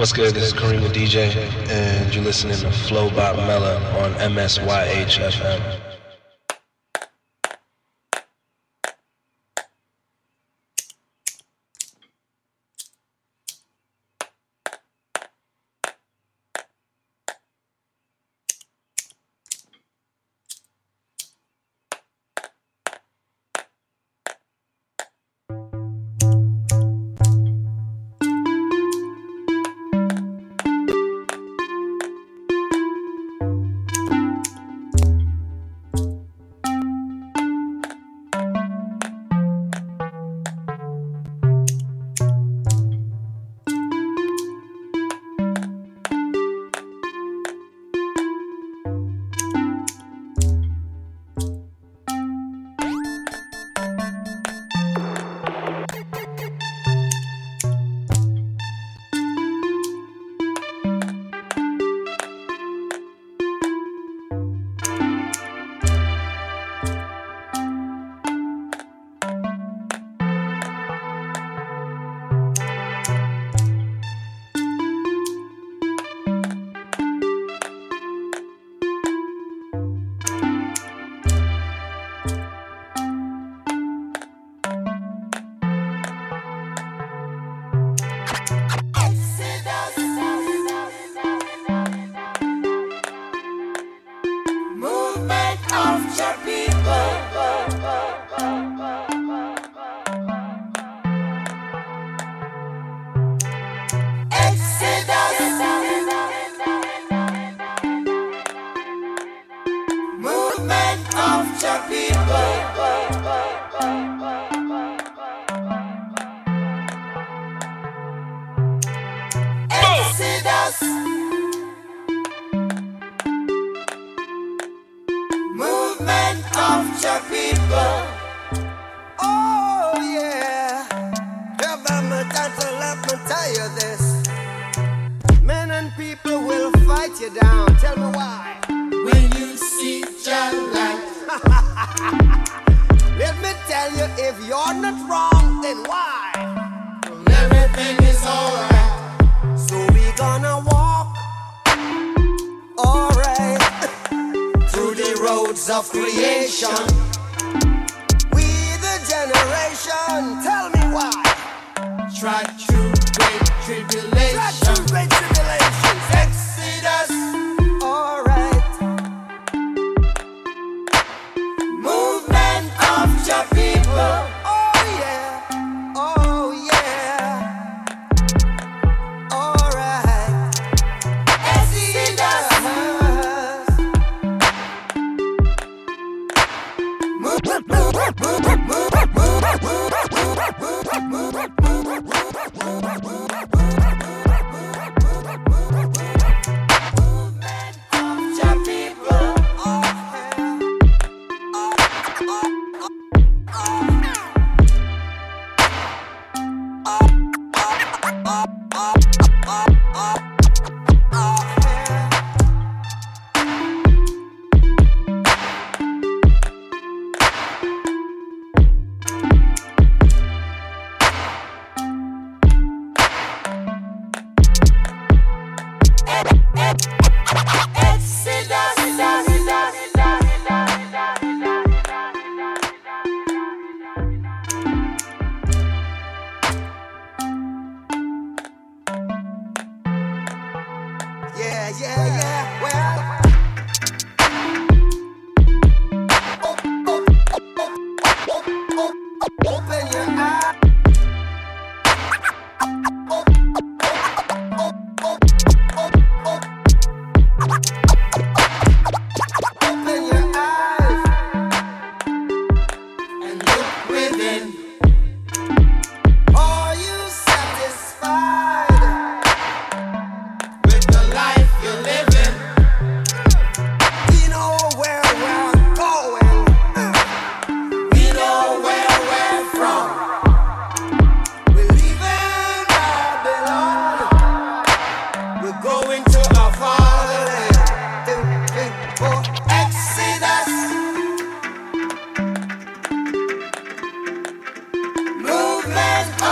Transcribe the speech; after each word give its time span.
What's 0.00 0.14
good? 0.14 0.34
This 0.34 0.44
is 0.44 0.54
Kareem 0.54 0.80
the 0.80 0.88
DJ, 0.88 1.36
and 1.68 2.14
you're 2.14 2.24
listening 2.24 2.56
to 2.60 2.70
Flow 2.70 3.10
Bob 3.10 3.36
Mella 3.36 3.76
on 4.02 4.14
MSYHFM. 4.14 5.79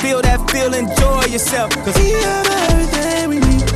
Feel 0.00 0.22
that 0.22 0.50
feel, 0.50 0.72
enjoy 0.74 1.24
yourself. 1.26 1.70
Cause 1.84 1.96
we 1.98 2.10
have 2.10 2.46
everything 2.70 3.28
we 3.30 3.38
need. 3.40 3.67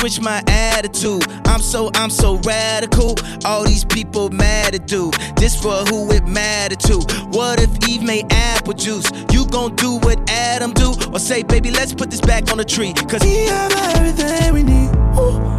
Switch 0.00 0.18
my, 0.18 0.42
attitude. 0.46 1.22
I'm 1.44 1.60
so, 1.60 1.90
I'm 1.92 2.08
so 2.08 2.38
radical. 2.38 3.16
All 3.44 3.64
these 3.64 3.84
people 3.84 4.30
mad 4.30 4.74
at 4.74 4.86
do. 4.86 5.10
This 5.36 5.60
for 5.60 5.74
who 5.90 6.10
it 6.10 6.26
matter 6.26 6.76
to. 6.76 7.00
What 7.32 7.60
if 7.60 7.86
Eve 7.86 8.02
made 8.02 8.24
apple 8.32 8.72
juice? 8.72 9.04
You 9.30 9.44
gon' 9.48 9.76
do 9.76 9.96
what 9.98 10.18
Adam 10.30 10.72
do? 10.72 10.94
Or 11.12 11.18
say, 11.18 11.42
baby, 11.42 11.70
let's 11.70 11.92
put 11.92 12.10
this 12.10 12.22
back 12.22 12.50
on 12.50 12.56
the 12.56 12.64
tree. 12.64 12.94
Cause 12.94 13.20
we 13.22 13.44
have 13.44 13.72
everything 13.94 14.54
we 14.54 14.62
need. 14.62 14.88
Ooh, 15.18 15.49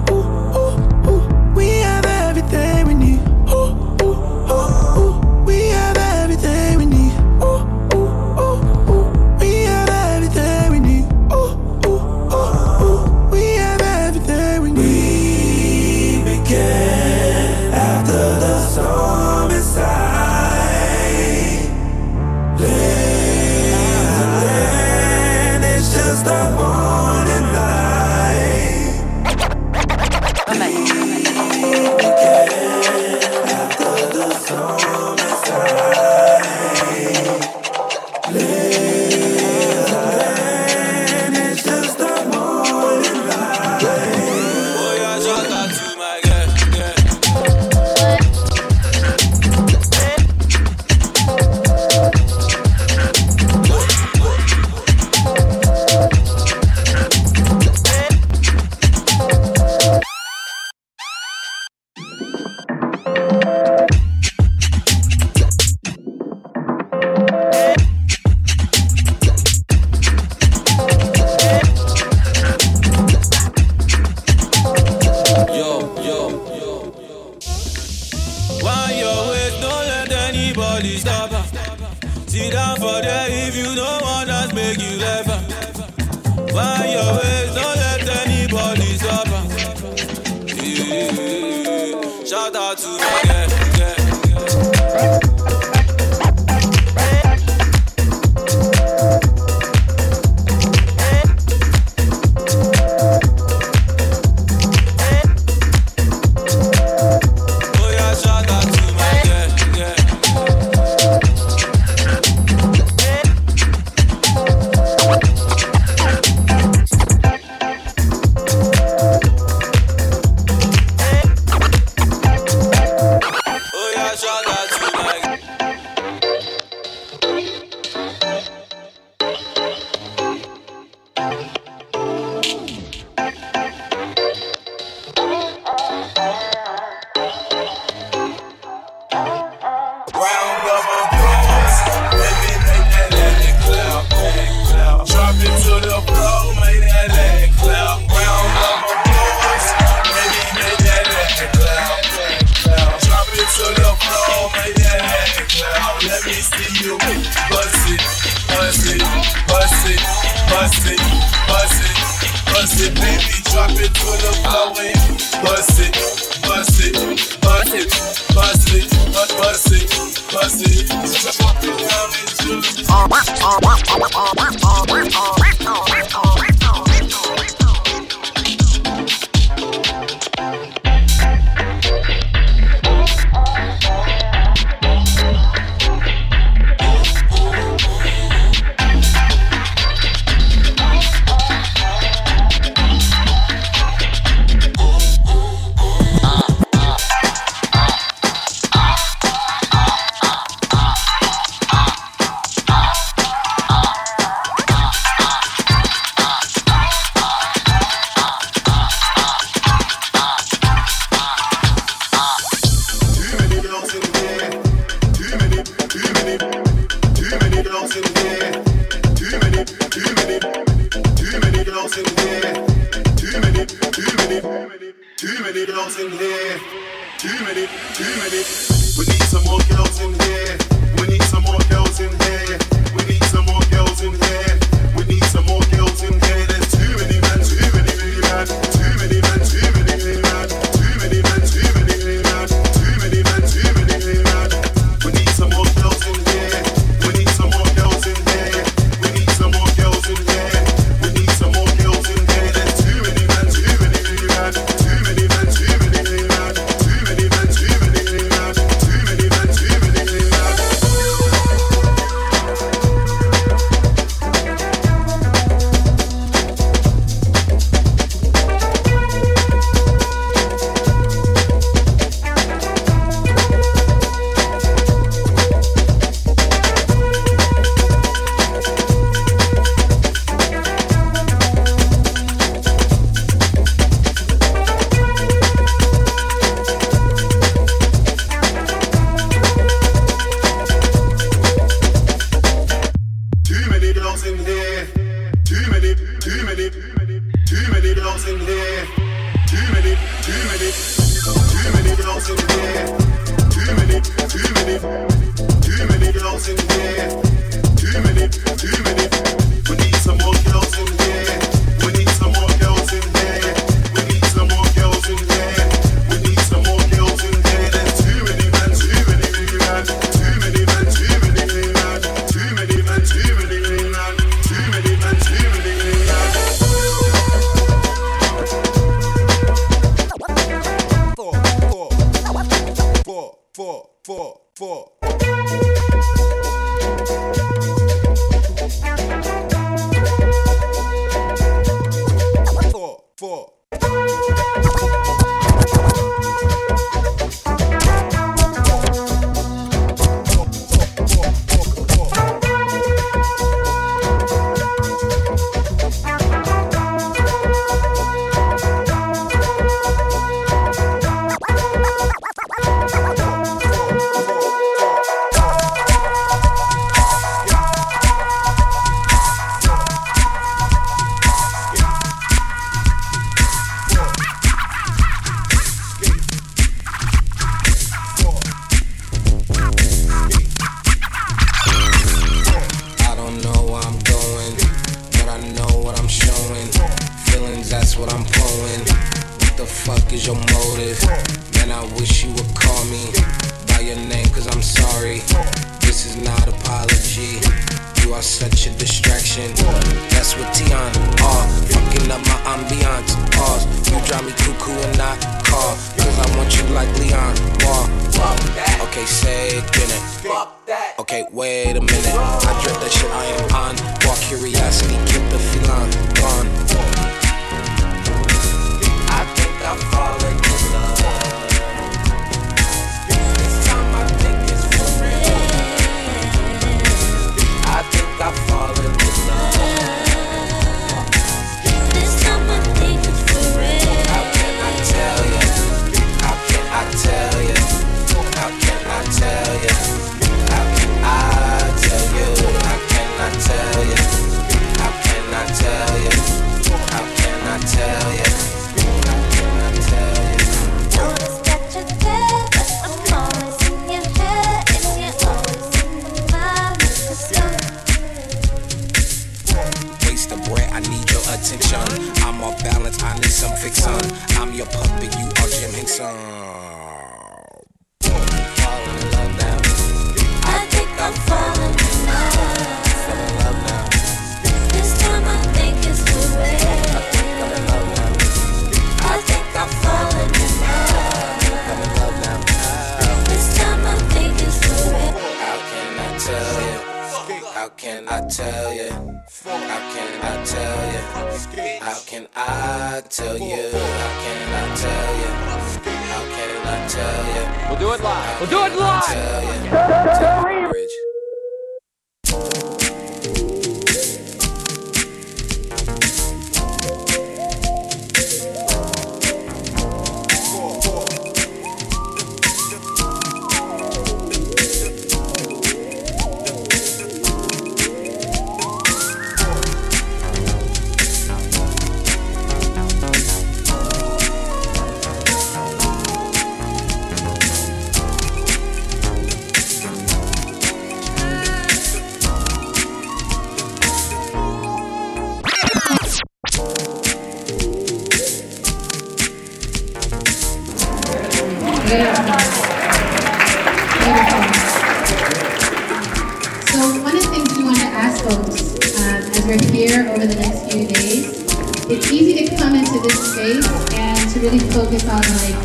space 553.42 553.66
and 553.98 554.30
to 554.30 554.40
really 554.40 554.60
focus 554.70 555.02
on 555.10 555.26
like, 555.42 555.58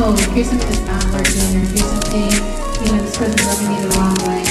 oh, 0.00 0.16
here's 0.32 0.48
something 0.48 0.64
that's 0.64 0.80
not 0.88 1.04
working, 1.12 1.44
or 1.44 1.64
here's 1.68 1.84
something, 1.84 2.32
you 2.80 2.88
know, 2.88 3.04
this 3.04 3.16
person's 3.20 3.44
rubbing 3.44 3.68
me 3.68 3.76
the 3.84 3.90
wrong 4.00 4.16
way. 4.24 4.44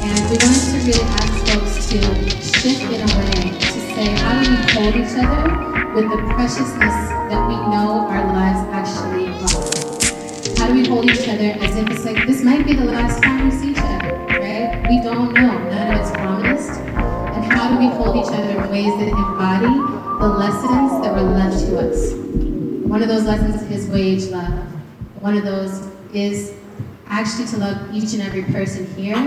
And 0.00 0.20
we 0.32 0.36
wanted 0.40 0.64
to 0.72 0.78
really 0.80 1.04
ask 1.20 1.32
folks 1.44 1.76
to 1.92 2.00
shift 2.40 2.88
in 2.88 3.04
a 3.04 3.10
way 3.20 3.52
to 3.52 3.80
say, 3.92 4.16
how 4.16 4.32
do 4.40 4.48
we 4.48 4.56
hold 4.72 4.96
each 4.96 5.12
other 5.20 5.44
with 5.92 6.08
the 6.08 6.16
preciousness 6.32 6.96
that 7.28 7.42
we 7.48 7.56
know 7.68 8.08
our 8.08 8.24
lives 8.32 8.64
actually 8.72 9.28
are? 9.28 9.76
How 10.56 10.68
do 10.68 10.74
we 10.74 10.88
hold 10.88 11.04
each 11.04 11.28
other 11.28 11.52
as 11.60 11.76
if 11.76 11.90
it's 11.90 12.04
like 12.04 12.26
this 12.26 12.42
might 12.42 12.64
be 12.64 12.72
the 12.72 12.86
last 12.86 13.22
time 13.22 13.44
we 13.44 13.50
see 13.50 13.72
each 13.72 13.78
other, 13.78 14.16
right? 14.40 14.86
We 14.88 15.02
don't 15.02 15.34
know. 15.34 15.58
None 15.68 15.92
of 15.92 16.00
it's 16.00 16.10
promised. 16.16 16.55
How 17.66 17.74
do 17.74 17.78
we 17.80 17.88
hold 17.88 18.14
each 18.14 18.32
other 18.32 18.62
in 18.62 18.70
ways 18.70 18.94
that 18.96 19.08
embody 19.08 19.66
the 19.66 20.28
lessons 20.38 21.02
that 21.02 21.12
were 21.12 21.22
left 21.34 21.58
to 21.66 21.76
us? 21.80 22.12
One 22.86 23.02
of 23.02 23.08
those 23.08 23.24
lessons 23.24 23.60
is 23.72 23.88
wage 23.88 24.26
love. 24.26 24.52
One 25.20 25.36
of 25.36 25.42
those 25.42 25.90
is 26.14 26.54
actually 27.08 27.48
to 27.48 27.56
love 27.56 27.92
each 27.92 28.12
and 28.12 28.22
every 28.22 28.44
person 28.44 28.86
here 28.94 29.18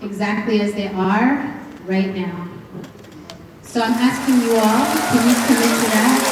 exactly 0.00 0.62
as 0.62 0.72
they 0.72 0.88
are 0.88 1.60
right 1.84 2.14
now. 2.16 2.48
So 3.60 3.82
I'm 3.82 3.92
asking 3.92 4.40
you 4.40 4.56
all, 4.56 4.86
can 5.12 5.28
you 5.28 5.34
commit 5.44 5.68
to 5.68 5.88
that? 5.92 6.24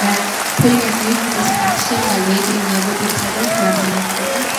That 0.00 0.18
putting 0.56 0.80
your 0.80 0.88
youth 1.04 1.20
into 1.20 1.52
action 1.68 2.00
by 2.00 2.16
waging 2.32 2.64
love 2.64 2.88
with 2.88 3.04
each 3.04 3.20
other 3.28 3.44
forever 3.52 3.84
and 3.84 3.92
ever? 4.00 4.54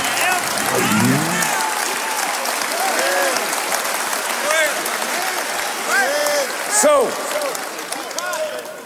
So, 6.85 7.07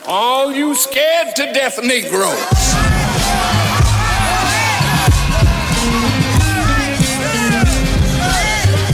all 0.09 0.51
you 0.51 0.73
scared 0.73 1.35
to 1.35 1.43
death 1.53 1.79
Negroes. 1.83 2.33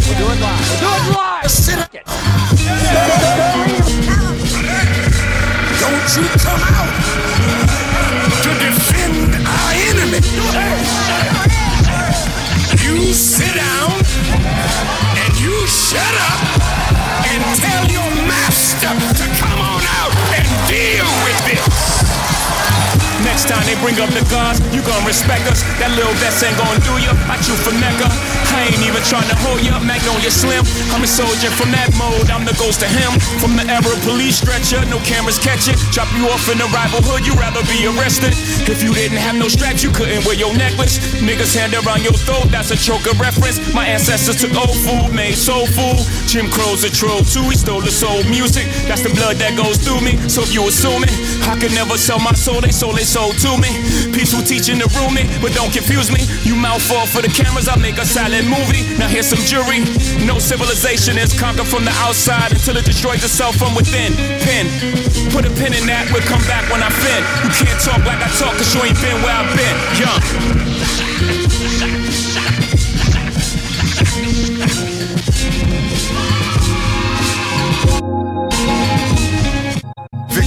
We'll 0.03 0.17
do 0.19 0.25
it 0.29 0.39
live. 0.41 0.59
We'll 0.69 0.81
do 0.81 0.91
it 0.91 1.15
live. 1.15 1.49
Sit 1.49 1.79
up. 1.79 1.91
Don't 5.79 6.07
you 6.17 6.25
come 6.35 6.63
out 6.67 6.91
to 8.43 8.49
defend 8.59 9.47
our 9.47 9.71
enemy. 9.87 10.19
You 12.83 13.13
sit 13.13 13.55
down 13.55 13.94
bring 23.85 23.99
up 23.99 24.09
the 24.09 24.25
guns, 24.31 24.57
you 24.73 24.81
gon' 24.81 25.05
respect 25.05 25.45
us. 25.45 25.61
That 25.77 25.93
little 25.93 26.13
vest 26.17 26.41
ain't 26.41 26.57
gon' 26.57 26.81
do 26.81 26.97
ya. 27.05 27.13
I 27.29 27.37
chew 27.45 27.53
for 27.53 27.69
Mecca. 27.77 28.44
I 28.53 28.69
ain't 28.69 28.83
even 28.85 29.01
tryna 29.05 29.35
hold 29.45 29.61
ya. 29.61 29.79
Magnolia 29.79 30.31
Slim. 30.31 30.65
I'm 30.93 31.03
a 31.03 31.07
soldier 31.07 31.51
from 31.53 31.71
that 31.71 31.89
mode. 31.97 32.29
I'm 32.29 32.45
the 32.45 32.55
ghost 32.57 32.81
of 32.81 32.89
him. 32.89 33.13
From 33.41 33.55
the 33.55 33.65
era 33.65 33.93
police 34.05 34.41
stretcher, 34.41 34.81
no 34.89 34.97
cameras 35.05 35.39
catch 35.39 35.67
it. 35.69 35.77
Drop 35.93 36.09
you 36.17 36.27
off 36.29 36.45
in 36.49 36.59
a 36.61 36.67
rival 36.73 37.01
hood, 37.01 37.25
you'd 37.25 37.37
rather 37.37 37.61
be 37.69 37.85
arrested. 37.85 38.33
If 38.67 38.83
you 38.83 38.93
didn't 38.93 39.21
have 39.21 39.35
no 39.35 39.47
straps, 39.47 39.83
you 39.83 39.91
couldn't 39.91 40.25
wear 40.25 40.35
your 40.35 40.53
necklace. 40.57 40.97
Niggas 41.21 41.55
hand 41.55 41.73
around 41.73 42.03
your 42.03 42.13
throat, 42.13 42.49
that's 42.49 42.71
a 42.71 42.77
choker 42.77 43.13
reference. 43.17 43.61
My 43.73 43.85
ancestors 43.85 44.41
took 44.41 44.53
old 44.55 44.75
food, 44.83 45.13
made 45.13 45.35
soul 45.35 45.65
food. 45.67 46.01
Jim 46.27 46.49
Crow's 46.49 46.83
a 46.83 46.91
troll 46.91 47.21
too. 47.23 47.45
He 47.49 47.55
stole 47.55 47.81
the 47.81 47.91
soul 47.91 48.23
music. 48.25 48.65
That's 48.89 49.01
the 49.01 49.13
blood 49.13 49.37
that 49.37 49.55
goes 49.55 49.77
through 49.77 50.01
me. 50.01 50.17
So 50.27 50.41
if 50.41 50.53
you 50.53 50.67
assuming 50.67 51.13
I 51.45 51.57
could 51.59 51.73
never 51.73 51.97
sell 51.97 52.19
my 52.19 52.33
soul, 52.33 52.61
they 52.61 52.71
sold 52.71 52.97
they 52.97 53.07
soul 53.07 53.31
to 53.45 53.51
me. 53.57 53.71
Peaceful 54.11 54.41
teaching 54.41 54.79
the 54.79 54.87
me, 55.13 55.23
but 55.41 55.53
don't 55.53 55.71
confuse 55.71 56.11
me. 56.11 56.25
You 56.43 56.55
mouth 56.55 56.81
fall 56.81 57.05
for 57.05 57.21
the 57.21 57.29
cameras, 57.29 57.67
I 57.67 57.75
make 57.77 57.97
a 57.97 58.05
movie. 58.45 58.83
Now 58.97 59.07
here's 59.07 59.27
some 59.27 59.41
jury. 59.45 59.81
No 60.25 60.39
civilization 60.39 61.17
is 61.17 61.33
conquered 61.37 61.67
from 61.67 61.85
the 61.85 61.93
outside 62.05 62.51
until 62.51 62.77
it 62.77 62.85
destroys 62.85 63.23
itself 63.23 63.55
from 63.55 63.75
within. 63.75 64.13
Pin. 64.41 64.67
Put 65.31 65.45
a 65.45 65.51
pin 65.57 65.73
in 65.73 65.85
that, 65.87 66.09
we'll 66.13 66.25
come 66.25 66.41
back 66.47 66.69
when 66.71 66.81
I 66.81 66.89
fin. 66.89 67.21
You 67.43 67.51
can't 67.53 67.79
talk 67.81 68.05
like 68.05 68.21
I 68.21 68.29
talk, 68.37 68.55
cause 68.57 68.73
you 68.73 68.81
ain't 68.83 68.99
been 69.01 69.21
where 69.21 69.35
I've 69.35 69.51
been. 69.53 69.75
Young. 69.99 70.21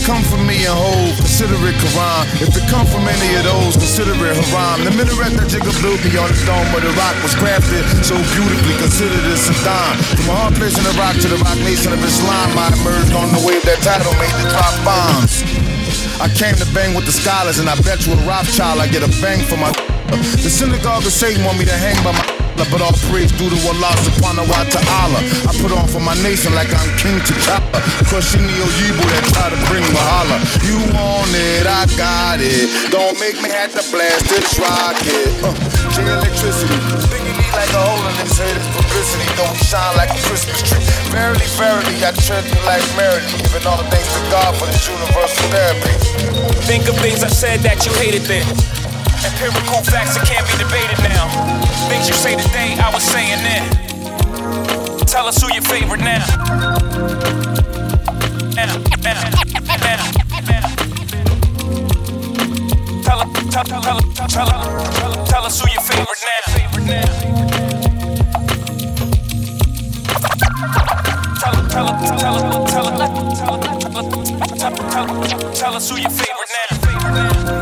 Come 0.08 0.24
from 0.24 0.48
me 0.48 0.64
and 0.64 0.72
hold, 0.72 1.20
consider 1.20 1.60
it 1.68 1.76
Quran. 1.84 2.24
If 2.40 2.56
it 2.56 2.64
come 2.72 2.88
from 2.88 3.04
any 3.04 3.28
of 3.36 3.44
those, 3.44 3.76
consider 3.76 4.16
it 4.16 4.40
haram. 4.40 4.80
The 4.80 4.88
minaret 4.96 5.36
that 5.36 5.52
Jigga 5.52 5.68
built 5.84 6.00
me 6.00 6.16
on 6.16 6.32
the 6.32 6.40
dome 6.48 6.64
of 6.72 6.80
the 6.80 6.88
rock 6.96 7.12
was 7.20 7.36
crafted 7.36 7.84
so 8.00 8.16
beautifully, 8.32 8.72
consider 8.80 9.20
this 9.28 9.52
it 9.52 9.60
Saddam. 9.60 10.00
From 10.16 10.32
a 10.32 10.36
hard 10.40 10.56
place 10.56 10.80
in 10.80 10.84
the 10.88 10.96
rock 10.96 11.12
to 11.20 11.28
the 11.28 11.36
Roc 11.44 11.60
Nation 11.60 11.92
of 11.92 12.00
Islam, 12.00 12.56
I 12.56 12.72
emerged 12.80 13.12
on 13.12 13.36
the 13.36 13.42
wave 13.44 13.60
that 13.68 13.84
title 13.84 14.16
made 14.16 14.32
the 14.40 14.48
drop 14.48 14.72
bombs. 14.80 15.44
I 16.24 16.32
came 16.32 16.56
to 16.56 16.64
bang 16.72 16.96
with 16.96 17.04
the 17.04 17.12
scholars, 17.12 17.60
and 17.60 17.68
I 17.68 17.76
bet 17.84 18.08
you 18.08 18.16
a 18.16 18.20
Rothschild 18.24 18.80
I 18.80 18.88
get 18.88 19.04
a 19.04 19.12
bang 19.20 19.44
for 19.44 19.60
my. 19.60 19.68
The 20.08 20.48
synagogue 20.48 21.04
of 21.04 21.12
Satan 21.12 21.44
want 21.44 21.60
me 21.60 21.68
to 21.68 21.76
hang 21.76 22.00
by 22.00 22.16
my. 22.16 22.37
But 22.58 22.82
all 22.82 22.92
praise 23.08 23.30
due 23.32 23.48
to 23.48 23.58
Allah 23.70 23.94
subhanahu 24.02 24.50
wa 24.50 24.66
ta'ala. 24.66 25.22
I 25.46 25.52
put 25.62 25.70
on 25.70 25.86
for 25.86 26.02
my 26.02 26.18
nation 26.26 26.52
like 26.58 26.68
I'm 26.74 26.90
King 26.98 27.16
T'Challa. 27.22 27.80
Crushing 28.10 28.42
the 28.44 28.56
Oyibo 28.60 29.04
that 29.14 29.24
try 29.30 29.46
to 29.48 29.58
bring 29.70 29.86
Mahala. 29.94 30.36
You 30.66 30.76
want 30.90 31.30
it, 31.32 31.64
I 31.64 31.86
got 31.96 32.42
it. 32.42 32.68
Don't 32.90 33.14
make 33.22 33.38
me 33.40 33.48
have 33.48 33.72
to 33.72 33.82
blast 33.94 34.26
this 34.28 34.58
rocket. 34.58 35.32
Uh, 35.40 35.54
J 35.94 36.02
electricity. 36.02 36.76
Me 37.14 37.30
like 37.54 37.72
a 37.72 37.80
hole 37.80 38.04
in 38.10 38.14
his 38.26 38.36
head. 38.36 38.52
It's 38.52 38.68
publicity. 38.74 39.28
Don't 39.38 39.56
shine 39.62 39.94
like 39.96 40.10
a 40.12 40.20
Christmas 40.28 40.60
tree. 40.60 40.82
Verily, 41.14 41.46
verily, 41.56 41.94
I 42.04 42.12
tread 42.20 42.44
you 42.44 42.58
like 42.68 42.84
Merrily. 42.98 43.32
Giving 43.48 43.64
all 43.64 43.78
the 43.78 43.88
thanks 43.88 44.10
to 44.12 44.20
God 44.34 44.52
for 44.58 44.66
this 44.66 44.84
universal 44.84 45.46
therapy. 45.48 45.94
Think 46.68 46.84
of 46.90 46.98
things 47.00 47.24
I 47.24 47.32
said 47.32 47.62
that 47.64 47.86
you 47.86 47.92
hated 47.96 48.28
then. 48.28 48.44
Empirical 49.24 49.82
facts 49.84 50.16
that 50.16 50.26
can't 50.26 50.46
be 50.46 50.54
debated 50.58 50.98
now. 51.02 51.26
Things 51.88 52.08
you 52.08 52.14
say 52.14 52.36
today, 52.36 52.76
I 52.78 52.90
was 52.92 53.02
saying 53.02 53.42
then. 53.42 53.64
Tell 55.06 55.26
us 55.26 55.42
who 55.42 55.52
your 55.52 55.62
favorite 55.62 56.00
now. 56.00 56.24
Now, 58.54 58.66
now, 58.66 58.76
now, 59.02 59.78
now. 59.78 60.18
Tell, 63.02 63.20
tell, 63.50 63.64
tell, 63.64 63.82
tell, 63.82 64.28
tell, 64.28 64.46
tell, 64.48 65.26
tell 65.26 65.44
us 65.44 65.60
who 65.60 65.70
your 65.70 65.82
favorite 65.82 66.20
now. 66.84 67.48
Tell, 71.40 71.54
tell, 71.68 71.88
tell, 71.98 72.38
tell, 72.66 72.66
tell, 72.66 72.88
tell, 74.58 74.76
tell, 74.90 75.52
tell 75.54 75.74
us 75.74 75.90
who 75.90 75.96
your 75.96 76.10
favorite 76.10 76.50
now. 76.70 77.57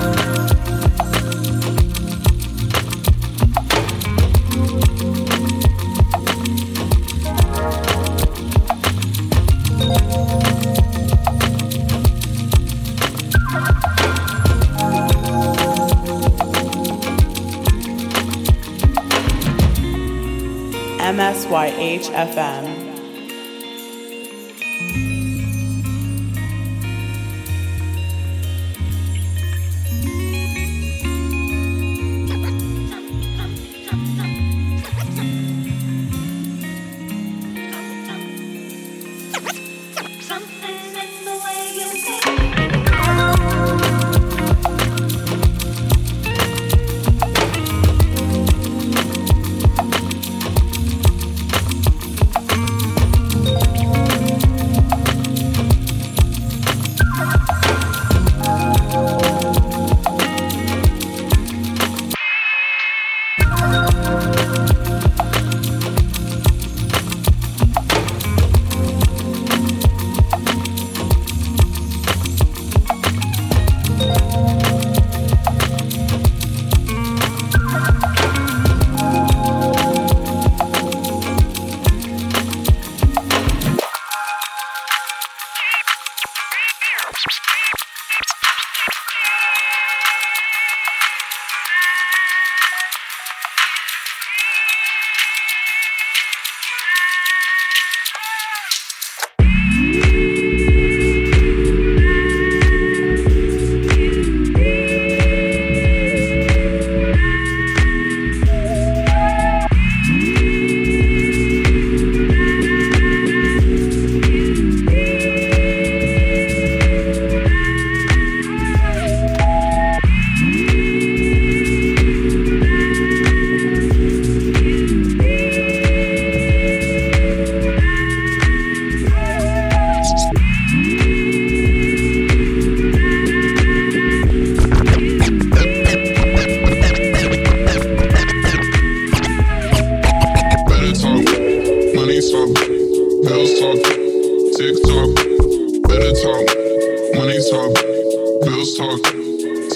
MSYH 21.17 22.13
FM. 22.13 22.76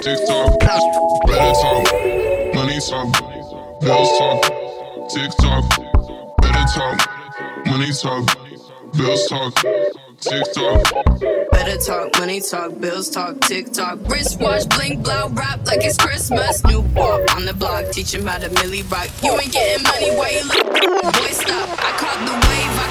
TikTok. 0.01 0.59
Better 0.59 1.53
talk, 1.61 1.85
money 2.55 2.79
talk, 2.79 3.81
bills 3.81 4.09
talk, 4.17 4.41
TikTok. 5.09 5.63
Better 6.41 6.65
talk, 6.73 7.65
money 7.67 7.91
talk, 7.91 8.37
bills 8.97 9.27
talk, 9.27 9.53
TikTok. 10.19 11.51
Better 11.51 11.77
talk, 11.77 12.19
money 12.19 12.41
talk, 12.41 12.79
bills 12.79 13.11
talk, 13.11 13.39
TikTok. 13.41 13.99
Wristwatch, 14.09 14.67
blink, 14.69 15.03
blow, 15.03 15.29
rap 15.29 15.67
like 15.67 15.83
it's 15.83 15.97
Christmas. 15.97 16.63
New 16.65 16.81
walk 16.95 17.35
on 17.35 17.45
the 17.45 17.53
block, 17.53 17.91
teach 17.91 18.15
him 18.15 18.25
how 18.25 18.39
to 18.39 18.49
milli 18.49 18.81
rock. 18.91 19.07
You 19.21 19.39
ain't 19.39 19.53
getting 19.53 19.83
money, 19.83 20.09
why 20.17 20.29
you 20.31 20.43
look? 20.47 21.13
Boy, 21.13 21.31
stop. 21.31 21.69
I 21.77 21.91
caught 22.01 22.25
the 22.25 22.33
wave, 22.33 22.79
I 22.79 22.90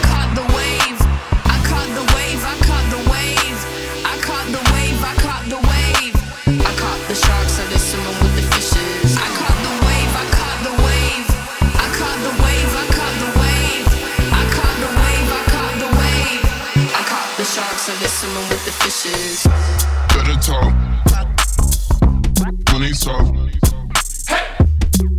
talk, 20.50 20.74
Money 22.72 22.92
talk. 22.92 23.34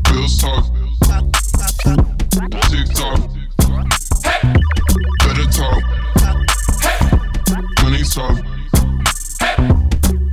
Bills 0.03 0.37
talk. 0.41 0.65
Tick 2.69 2.87
tock. 2.93 3.19
Better 5.23 5.47
talk. 5.57 5.83
Hey. 6.81 6.99
Money 7.81 8.03
talk. 8.03 8.35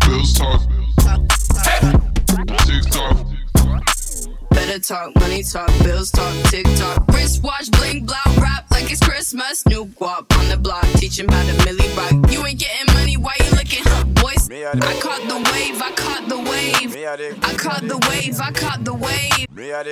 Bills 0.01 0.33
talk. 0.35 0.61
Tick 2.67 2.85
tock. 2.91 3.17
Better 4.51 4.79
talk, 4.81 5.15
money 5.21 5.43
talk, 5.45 5.71
bills 5.85 6.11
talk, 6.11 6.35
TikTok. 6.51 6.78
I 14.81 14.95
caught 15.01 15.23
the 15.27 15.37
wave, 15.53 15.81
I 15.83 15.91
caught 15.93 16.29
the 16.29 16.39
wave. 16.39 16.95
I 17.43 17.55
caught 17.55 17.83
the 17.83 17.99
wave, 18.09 18.41
I 18.41 18.53
caught 18.53 18.85
the 18.85 18.95
wave. 18.95 19.47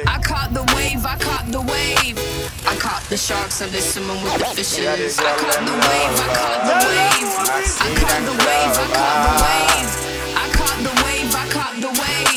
I 0.06 0.18
caught 0.22 0.52
the 0.54 0.62
wave, 0.76 1.04
I 1.04 1.16
caught 1.18 1.46
the 1.50 1.60
wave. 1.60 2.18
I 2.66 2.76
caught 2.76 3.02
the 3.08 3.16
sharks 3.16 3.62
under 3.62 3.80
swimming 3.80 4.22
with 4.22 4.38
the 4.38 4.44
fishes. 4.54 5.18
I 5.18 5.36
caught 5.36 5.64
the 5.64 5.72
wave, 5.72 6.20
I 6.22 6.28
caught 6.38 6.62
the 6.70 6.76
wave. 6.86 7.30
I 7.38 7.94
caught 7.98 8.22
the 8.26 8.34
wave, 8.46 8.74
I 8.76 8.86
caught 8.94 9.22
the 9.26 9.32
wave. 9.42 9.90
I 10.36 10.46
caught 10.54 10.78
the 10.86 10.94
wave, 11.04 11.34
I 11.34 11.48
caught 11.50 11.76
the 11.80 11.90
wave. 12.00 12.35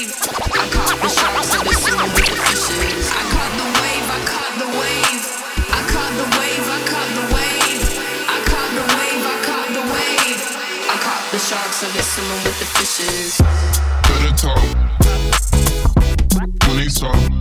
The 11.82 11.86
sharks 11.86 11.86
under 11.86 12.02
swimming 12.02 12.44
with 12.44 12.60
the 12.60 12.66
fishes. 12.66 13.38
Better 14.04 14.34
talk. 14.36 14.64
Money 16.68 16.90
talk. 16.90 17.39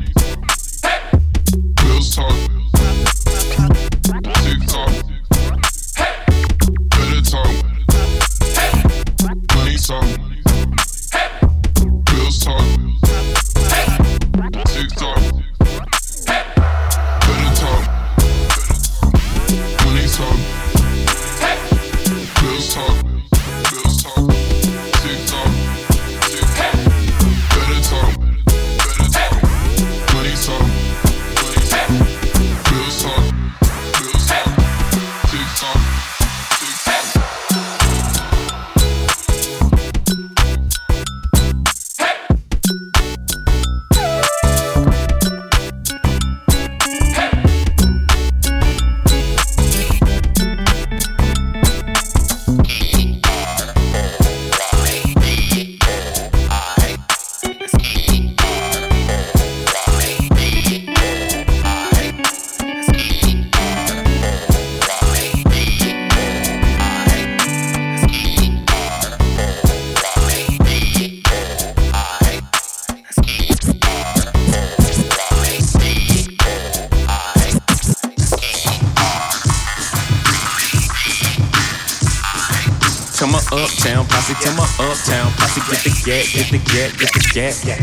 Get 87.38 87.54
gat. 87.64 87.78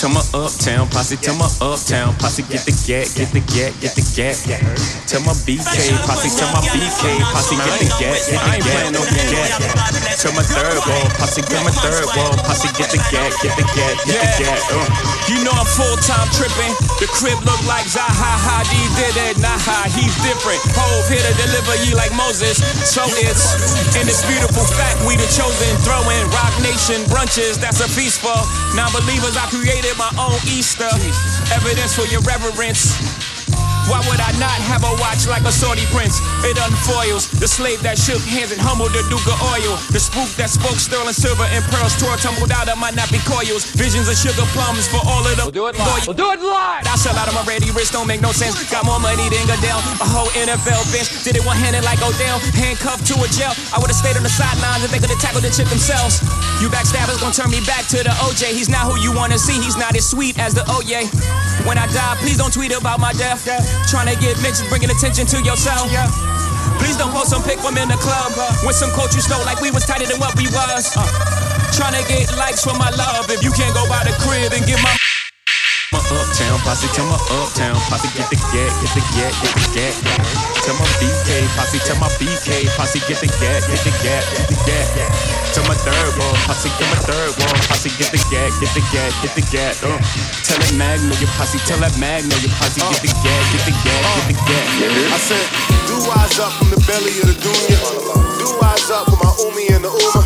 To 0.00 0.08
my 0.08 0.20
uptown 0.34 0.88
posse, 0.88 1.16
to 1.18 1.32
my 1.34 1.44
uptown 1.60 2.14
posse, 2.16 2.42
get 2.42 2.64
the 2.64 2.72
gat, 2.86 3.12
get 3.14 3.28
the 3.30 3.40
gat, 3.52 3.72
get 3.82 3.94
the 3.94 4.02
gat. 4.16 4.40
To 5.08 5.20
my 5.20 5.32
BK 5.44 5.92
posse, 6.06 6.30
to 6.38 6.44
my 6.50 6.60
BK 6.72 7.20
posse, 7.30 7.56
get 7.56 7.78
the 7.78 7.88
get 8.00 8.18
get 8.30 8.40
the 8.40 9.20
gat. 9.30 10.01
To 10.22 10.30
my 10.38 10.46
Third 10.46 10.78
Ward 10.86 11.10
posse, 11.18 11.42
to 11.42 11.58
my 11.66 11.74
Third 11.82 12.06
Ward 12.14 12.38
posse, 12.46 12.70
get 12.78 12.94
the 12.94 13.02
gat, 13.10 13.34
get 13.42 13.58
the 13.58 13.66
gat, 13.74 13.98
get 14.06 14.22
the 14.22 14.30
gat. 14.38 14.62
Uh. 14.70 14.86
You 15.26 15.42
know 15.42 15.50
I'm 15.50 15.66
full 15.66 15.98
time 15.98 16.30
tripping. 16.30 16.70
The 17.02 17.10
crib 17.10 17.42
look 17.42 17.58
like 17.66 17.90
Zaha 17.90 18.38
Hadid 18.38 18.90
did 18.94 19.14
it. 19.18 19.34
Nah, 19.42 19.58
he's 19.90 20.14
different. 20.22 20.62
Hove 20.78 21.10
here 21.10 21.18
to 21.18 21.34
deliver 21.42 21.74
you 21.82 21.98
like 21.98 22.14
Moses. 22.14 22.62
So 22.86 23.02
it's 23.18 23.58
in 23.98 24.06
this 24.06 24.22
beautiful 24.30 24.62
fact 24.62 25.02
we 25.10 25.18
the 25.18 25.26
chosen. 25.26 25.74
Throwing 25.82 26.22
Roc 26.30 26.54
Nation 26.62 27.02
brunches. 27.10 27.58
That's 27.58 27.82
a 27.82 27.90
feast 27.90 28.22
for 28.22 28.38
non-believers. 28.78 29.34
I 29.34 29.50
created 29.50 29.98
my 29.98 30.14
own 30.22 30.38
Easter. 30.46 30.86
Evidence 31.50 31.98
for 31.98 32.06
your 32.06 32.22
reverence. 32.22 32.94
Why 33.90 33.98
would 34.06 34.20
I 34.22 34.30
not 34.38 34.54
have 34.70 34.86
a 34.86 34.92
watch 35.02 35.26
like 35.26 35.42
a 35.42 35.52
Saudi 35.52 35.86
prince? 35.90 36.22
It 36.46 36.54
unfoils 36.58 37.26
the 37.42 37.48
slave 37.48 37.82
that 37.82 37.98
shook 37.98 38.22
hands 38.22 38.54
and 38.54 38.60
humbled 38.62 38.94
the 38.94 39.02
Duke 39.10 39.26
of 39.26 39.38
Oil. 39.50 39.74
The 39.90 39.98
spook 39.98 40.30
that 40.38 40.50
spoke 40.50 40.78
sterling 40.78 41.16
silver 41.16 41.46
and 41.50 41.62
pearls 41.66 41.98
tore 41.98 42.14
tumbled 42.18 42.54
out 42.54 42.70
of 42.70 42.78
my 42.78 42.94
nappy 42.94 43.18
coils. 43.26 43.66
Visions 43.74 44.06
of 44.06 44.14
sugar 44.14 44.46
plums 44.54 44.86
for 44.86 45.02
all 45.02 45.26
of 45.26 45.34
the. 45.34 45.42
We'll 45.42 45.54
do 45.54 45.66
it 45.66 45.74
live. 45.78 46.06
We'll 46.06 46.18
do 46.18 46.30
it 46.30 46.40
live. 46.40 46.86
I 46.86 46.94
sell 46.94 47.16
out 47.18 47.26
of 47.26 47.34
my 47.34 47.42
ready 47.42 47.70
wrist, 47.74 47.92
don't 47.92 48.06
make 48.06 48.22
no 48.22 48.30
sense. 48.30 48.54
Got 48.70 48.86
more 48.86 49.02
money 49.02 49.26
than 49.28 49.42
Goodell. 49.50 49.82
A 49.98 50.06
whole 50.06 50.30
NFL 50.38 50.82
bench. 50.94 51.10
Did 51.26 51.34
it 51.36 51.44
one 51.44 51.58
handed 51.58 51.82
like 51.82 51.98
Odell. 52.02 52.38
Handcuffed 52.54 53.06
to 53.10 53.18
a 53.18 53.28
jail. 53.34 53.50
I 53.74 53.82
would 53.82 53.90
have 53.90 53.98
stayed 53.98 54.14
on 54.14 54.22
the 54.22 54.32
sidelines 54.32 54.86
if 54.86 54.94
they 54.94 55.02
could 55.02 55.10
have 55.10 55.22
tackled 55.22 55.42
the 55.42 55.50
chip 55.50 55.66
themselves. 55.66 56.22
You 56.62 56.70
backstabbers 56.70 57.18
gonna 57.18 57.34
turn 57.34 57.50
me 57.50 57.60
back 57.66 57.90
to 57.90 57.98
the 57.98 58.14
OJ. 58.22 58.54
He's 58.54 58.70
not 58.70 58.86
who 58.86 58.94
you 59.02 59.10
wanna 59.10 59.38
see. 59.38 59.58
He's 59.58 59.76
not 59.76 59.96
as 59.98 60.06
sweet 60.06 60.38
as 60.38 60.54
the 60.54 60.62
OJ. 60.70 61.10
When 61.66 61.78
I 61.78 61.86
die, 61.90 62.16
please 62.22 62.38
don't 62.38 62.52
tweet 62.52 62.70
about 62.70 63.00
my 63.00 63.12
death. 63.14 63.42
Trying 63.88 64.08
to 64.08 64.16
get 64.20 64.40
mentions, 64.42 64.68
bringing 64.68 64.90
attention 64.90 65.26
to 65.26 65.42
yourself. 65.42 65.88
Please 66.78 66.96
don't 66.96 67.12
post 67.12 67.30
some 67.30 67.42
pic 67.42 67.58
from 67.60 67.76
in 67.76 67.88
the 67.88 67.98
club 68.00 68.32
with 68.66 68.76
some 68.76 68.90
coach 68.90 69.14
you 69.14 69.20
stole 69.20 69.44
like 69.44 69.60
we 69.60 69.70
was 69.70 69.84
tighter 69.84 70.06
than 70.06 70.18
what 70.18 70.34
we 70.36 70.46
was. 70.48 70.90
Uh, 70.96 71.06
trying 71.72 71.94
to 71.94 72.02
get 72.08 72.34
likes 72.36 72.64
for 72.64 72.74
my 72.74 72.90
love. 72.90 73.30
If 73.30 73.42
you 73.44 73.52
can't 73.52 73.74
go 73.74 73.86
by 73.88 74.04
the 74.04 74.12
crib 74.18 74.52
and 74.52 74.66
get 74.66 74.82
my 74.82 74.96
My 75.92 76.00
uptown 76.00 76.56
posse, 76.64 76.88
to 76.96 77.02
my 77.04 77.20
uptown 77.36 77.76
posse, 77.92 78.08
get 78.16 78.24
the 78.32 78.40
gat, 78.48 78.72
get 78.80 78.92
the 78.96 79.04
gat, 79.12 79.32
get 79.44 79.52
the 79.52 79.64
gat. 79.76 79.92
To 80.64 80.72
my 80.80 80.88
BK 80.96 81.44
posse, 81.52 81.78
to 81.84 81.92
my 82.00 82.08
BK 82.16 82.64
posse, 82.80 82.96
get 83.04 83.20
the 83.20 83.28
gat, 83.36 83.60
get 83.68 83.76
the 83.84 83.92
gat, 84.00 84.24
get 84.32 84.48
the 84.48 84.56
gat. 84.64 84.88
To 85.52 85.60
my 85.68 85.76
Third 85.76 86.16
Ward 86.16 86.40
posse, 86.48 86.72
to 86.72 86.84
my 86.88 86.96
Third 87.04 87.36
Ward 87.36 87.60
posse, 87.68 87.92
get 88.00 88.08
the 88.08 88.20
gat, 88.32 88.48
get 88.56 88.72
the 88.72 88.80
gat, 88.88 89.12
get 89.20 89.36
the 89.36 89.44
gat. 89.52 89.76
Uh. 89.84 90.00
Tell 90.48 90.56
that 90.64 90.72
Magno 90.80 91.12
your 91.20 91.28
posse, 91.36 91.60
tell 91.68 91.76
that 91.84 91.92
Magno 92.00 92.32
your 92.40 92.52
posse, 92.56 92.80
get 92.80 93.04
the 93.04 93.12
gat, 93.20 93.42
get 93.52 93.62
the 93.68 93.74
gat, 93.84 94.00
get 94.16 94.26
the 94.32 94.36
gat. 94.48 95.12
I 95.12 95.20
said, 95.20 95.44
do 95.84 96.00
wise 96.08 96.40
up 96.40 96.56
from 96.56 96.72
the 96.72 96.80
belly 96.88 97.12
of 97.20 97.28
the 97.28 97.36
dunya. 97.36 98.01
Do 98.42 98.50
wise 98.58 98.90
up 98.90 99.06
for 99.06 99.18
my 99.22 99.30
Umi 99.38 99.70
and 99.70 99.86
the 99.86 99.92
Uma. 99.94 100.18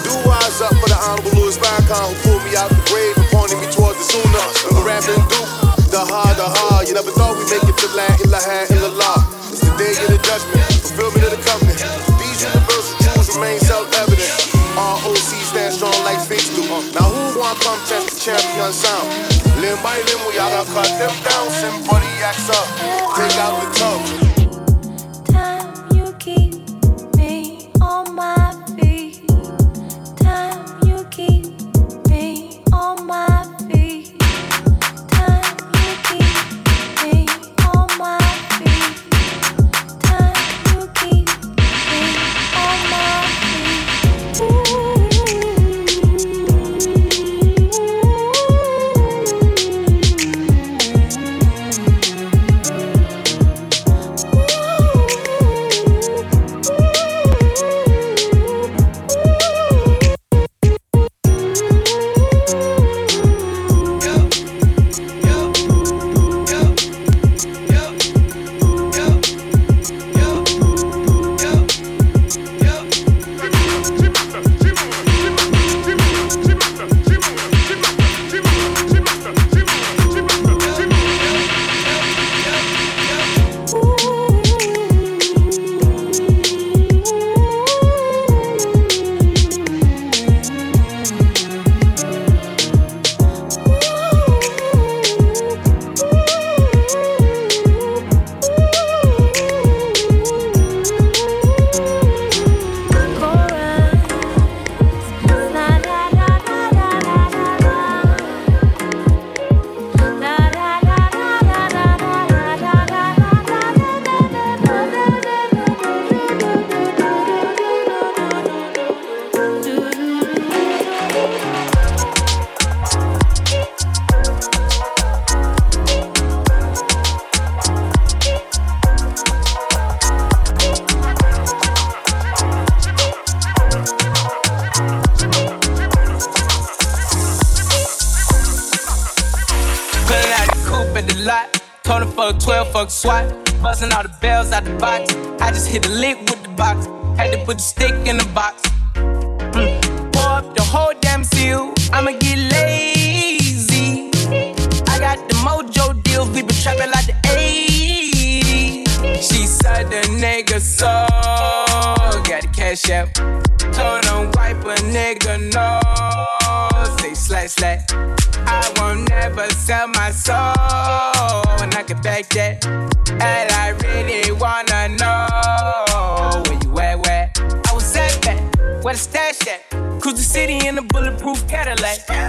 Do 0.00 0.16
wise 0.24 0.64
up 0.64 0.72
for 0.80 0.88
the 0.88 0.96
Honorable 0.96 1.44
Louis 1.44 1.60
Farrakhan 1.60 2.08
who 2.08 2.16
pulled 2.24 2.40
me 2.48 2.56
out 2.56 2.72
the 2.72 2.80
grave 2.88 3.12
and 3.20 3.28
pointed 3.28 3.60
me 3.60 3.68
towards 3.68 4.00
the 4.00 4.06
Sunnah. 4.08 4.48
And 4.64 4.80
the 4.80 4.84
rapping 4.88 5.20
Duke, 5.28 5.52
the 5.92 6.00
ha, 6.00 6.32
the 6.40 6.48
ha. 6.48 6.80
You 6.88 6.96
never 6.96 7.12
thought 7.12 7.36
we'd 7.36 7.52
make 7.52 7.68
it 7.68 7.76
to 7.76 7.88
La 7.92 8.08
ilaha 8.24 8.64
illallah. 8.72 9.18
It's 9.52 9.60
the 9.60 9.76
day 9.76 9.92
of 9.92 10.08
the 10.08 10.20
judgment, 10.24 10.64
fulfillment 10.72 11.20
of 11.28 11.36
the 11.36 11.42
covenant. 11.44 11.84
These 12.16 12.48
universal 12.48 12.96
truths 13.04 13.28
remain 13.36 13.60
self-evident. 13.60 14.56
ROC 14.80 15.28
stand 15.44 15.76
strong 15.76 15.92
like 16.08 16.24
Sphinx 16.24 16.48
do. 16.56 16.64
Now 16.96 17.12
who 17.12 17.44
wanna 17.44 17.60
come 17.60 17.76
test 17.84 18.08
the 18.08 18.32
champion 18.32 18.72
sound? 18.72 19.04
Limb 19.60 19.76
by 19.84 20.00
limb, 20.08 20.24
we 20.24 20.40
all 20.40 20.48
gotta 20.48 20.70
cut 20.72 20.88
them 20.96 21.12
down. 21.28 21.44
Somebody 21.52 22.08
acts 22.24 22.48
up, 22.48 22.64
take 23.20 23.36
out 23.36 23.60
the 23.60 23.68
tub. 23.76 24.29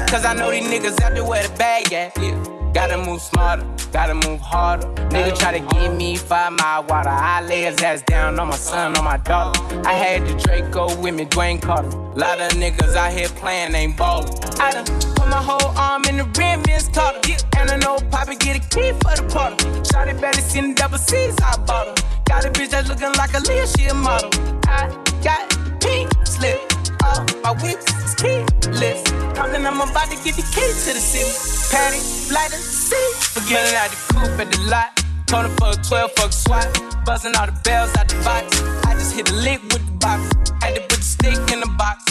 Cause 0.10 0.25
I 0.25 0.34
know 0.34 0.51
these 0.51 0.65
niggas 0.65 1.01
out 1.01 1.13
there 1.13 1.25
where 1.25 1.47
the 1.47 1.53
bag 1.55 1.91
at. 1.93 2.17
Yeah. 2.17 2.51
Gotta 2.73 2.97
move 2.97 3.21
smarter, 3.21 3.67
gotta 3.91 4.13
move 4.13 4.39
harder. 4.39 4.88
Nigga 5.10 5.38
try 5.38 5.60
to 5.60 5.75
give 5.75 5.93
me 5.93 6.15
five 6.15 6.53
mile 6.53 6.84
water. 6.84 7.10
I 7.10 7.41
lay 7.41 7.63
his 7.63 7.81
ass 7.81 8.01
down 8.03 8.39
on 8.39 8.47
my 8.47 8.55
son, 8.55 8.95
on 8.97 9.03
my 9.03 9.17
daughter. 9.17 9.60
I 9.86 9.91
had 9.91 10.25
the 10.25 10.34
Draco 10.36 10.95
with 11.01 11.13
me, 11.13 11.25
Dwayne 11.25 11.62
Carter. 11.62 11.89
Lot 11.89 12.39
of 12.39 12.51
niggas 12.53 12.95
out 12.95 13.12
here 13.12 13.27
playing, 13.27 13.75
ain't 13.75 13.97
ballin'. 13.97 14.31
I 14.60 14.71
done 14.71 14.86
put 14.86 15.27
my 15.27 15.41
whole 15.43 15.77
arm 15.77 16.05
in 16.05 16.17
the 16.17 16.23
rim, 16.39 16.63
Vince 16.63 16.88
Carter. 16.88 17.19
And 17.57 17.69
I 17.69 17.75
know 17.77 17.97
Poppy 18.10 18.38
get 18.38 18.55
a 18.55 18.60
key 18.69 18.93
for 19.01 19.15
the 19.19 19.27
party. 19.29 19.65
Shotty 19.84 20.19
better 20.21 20.41
see 20.41 20.62
the 20.62 20.73
double 20.73 20.97
C's, 20.97 21.36
I 21.43 21.57
bought. 21.65 22.01
Got 22.25 22.45
a 22.45 22.49
bitch 22.49 22.69
that's 22.69 22.88
looking 22.88 23.12
like 23.17 23.34
a 23.34 23.39
Leah, 23.41 23.67
she 23.67 23.86
a 23.88 23.93
model. 23.93 24.29
I 24.67 24.88
got 25.21 25.49
pink 25.81 26.10
slip. 26.25 26.70
All 27.12 27.26
my 27.43 27.52
whips 27.62 27.91
is 28.04 28.15
keyless. 28.15 29.04
Compton, 29.36 29.65
I'm 29.65 29.82
about 29.82 30.10
to 30.10 30.17
get 30.24 30.36
the 30.36 30.45
key 30.56 30.71
to 30.86 30.91
the 30.95 31.04
city. 31.04 31.32
Patty, 31.71 32.00
light 32.34 32.52
the 32.52 32.58
seat. 32.58 33.15
Forgetting 33.36 33.76
out 33.76 33.89
the 33.91 34.00
coupe 34.13 34.39
at 34.39 34.52
the 34.52 34.62
lot. 34.69 35.02
Her 35.32 35.47
for 35.60 35.69
a 35.71 35.84
12 35.84 36.12
fuck 36.17 36.32
SWAT. 36.34 36.67
Buzzing 37.06 37.36
all 37.36 37.45
the 37.45 37.58
bells 37.63 37.95
out 37.95 38.08
the 38.08 38.15
box. 38.24 38.62
I 38.86 38.93
just 38.93 39.15
hit 39.15 39.30
a 39.32 39.36
lick 39.36 39.62
with 39.63 39.86
the 39.86 39.97
box. 40.00 40.21
Had 40.62 40.76
to 40.76 40.82
put 40.82 41.00
the 41.00 41.04
stick 41.04 41.39
in 41.54 41.60
the 41.62 41.71
box. 41.78 42.04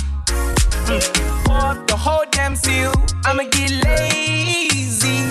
Mm. 0.88 1.44
Pour 1.44 1.56
up 1.56 1.86
the 1.86 1.96
whole 1.96 2.24
damn 2.30 2.56
seal. 2.56 2.92
I'ma 3.24 3.44
get 3.52 3.70
lazy. 3.84 5.28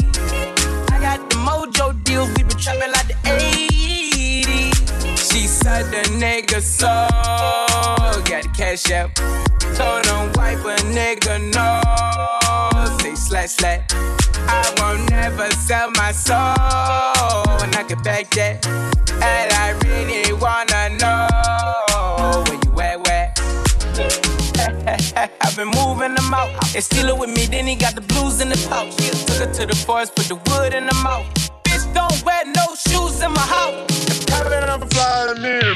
I 0.93 0.97
got 1.01 1.19
the 1.29 1.37
mojo 1.45 2.03
deals. 2.03 2.29
We 2.37 2.43
been 2.43 2.57
trapping 2.57 2.91
like 2.91 3.07
the 3.07 3.08
80s. 3.08 3.08
She 5.31 5.45
said 5.47 5.91
the 5.91 6.01
nigga 6.17 6.59
so. 6.61 6.87
Got 8.23 8.43
the 8.43 8.49
cash 8.55 8.89
out. 8.91 9.13
Told 9.75 10.05
him 10.05 10.31
wipe 10.33 10.65
a 10.65 10.75
nigga 10.89 11.39
no. 11.53 11.81
Say 12.99 13.15
slash 13.15 13.51
slash. 13.51 13.85
I 13.91 14.73
won't 14.77 15.09
never 15.11 15.49
sell 15.51 15.91
my 15.91 16.11
soul. 16.11 16.35
And 17.63 17.75
I 17.75 17.83
can 17.87 18.01
back 18.01 18.31
that. 18.31 18.65
And 19.21 19.53
I 19.53 19.71
really 19.85 20.33
wanna 20.33 20.97
know 20.97 21.27
where 22.47 22.59
you 22.65 22.81
at, 22.81 22.97
where? 23.05 23.33
I've 25.41 25.55
been 25.55 25.67
moving 25.67 26.15
them 26.15 26.33
out. 26.33 26.49
They 26.73 26.81
steal 26.81 27.07
it 27.07 27.17
with 27.17 27.29
me, 27.29 27.45
then 27.45 27.67
he 27.67 27.75
got 27.75 27.93
the 27.93 28.01
blues 28.01 28.41
in 28.41 28.49
the 28.49 28.67
pouch. 28.67 28.95
Took 29.27 29.47
her 29.47 29.53
to 29.53 29.65
the 29.67 29.75
forest, 29.75 30.15
put 30.15 30.25
the 30.25 30.35
wood 30.35 30.73
in 30.73 30.87
the 30.87 30.95
mouth. 31.03 31.58
Wear 32.25 32.45
no 32.45 32.75
shoes 32.75 33.21
in 33.21 33.31
my 33.33 33.41
house. 33.41 33.89
Flying 34.91 35.43
in. 35.43 35.69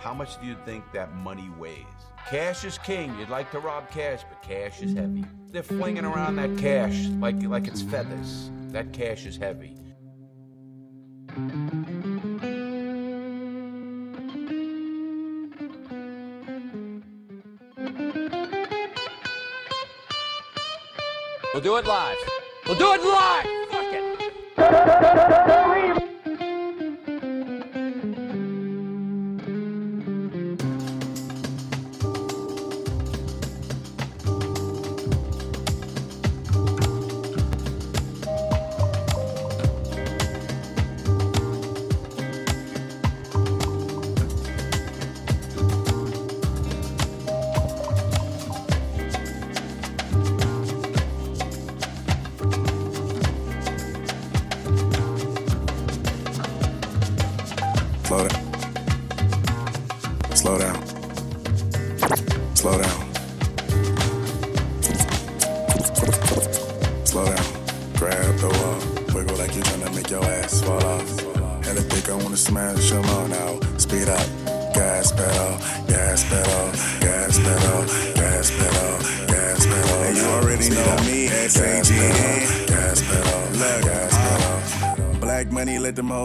How 0.00 0.14
much 0.14 0.40
do 0.40 0.46
you 0.46 0.56
think 0.64 0.84
that 0.92 1.14
money 1.16 1.50
weighs? 1.58 1.84
Cash 2.28 2.64
is 2.64 2.78
king. 2.78 3.16
You'd 3.18 3.28
like 3.28 3.50
to 3.50 3.58
rob 3.58 3.90
cash, 3.90 4.22
but 4.28 4.40
cash 4.42 4.80
is 4.80 4.94
heavy. 4.94 5.24
They're 5.50 5.62
flinging 5.62 6.04
around 6.04 6.36
that 6.36 6.56
cash 6.58 7.06
like 7.18 7.42
like 7.42 7.66
it's 7.66 7.82
feathers. 7.82 8.50
That 8.68 8.92
cash 8.92 9.26
is 9.26 9.36
heavy. 9.36 9.74
Do 21.66 21.76
it 21.78 21.84
live. 21.84 22.16
We'll 22.64 22.78
do 22.78 22.92
it 22.92 23.02
live. 23.02 23.44
Fuck 23.72 23.92
it. 23.92 24.26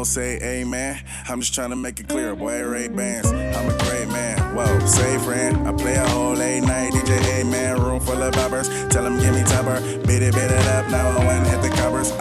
Say 0.06 0.38
amen. 0.42 1.02
I'm 1.30 1.40
just 1.40 1.54
trying 1.54 1.70
to 1.70 1.76
make 1.76 2.00
it 2.00 2.08
clear, 2.08 2.36
boy, 2.36 2.64
Ray 2.64 2.88
Bans. 2.88 3.28
I'm 3.28 3.70
a 3.70 3.78
great 3.86 4.08
man. 4.10 4.38
Whoa, 4.56 4.80
say 4.86 5.18
friend. 5.20 5.68
I 5.68 5.72
play 5.74 5.96
a 5.96 6.08
whole 6.10 6.34
late 6.34 6.62
night 6.62 6.94
DJ, 6.94 7.50
man. 7.50 7.82
Room 7.82 8.00
full 8.00 8.22
of 8.22 8.34
boppers. 8.34 8.90
Tell 8.90 9.01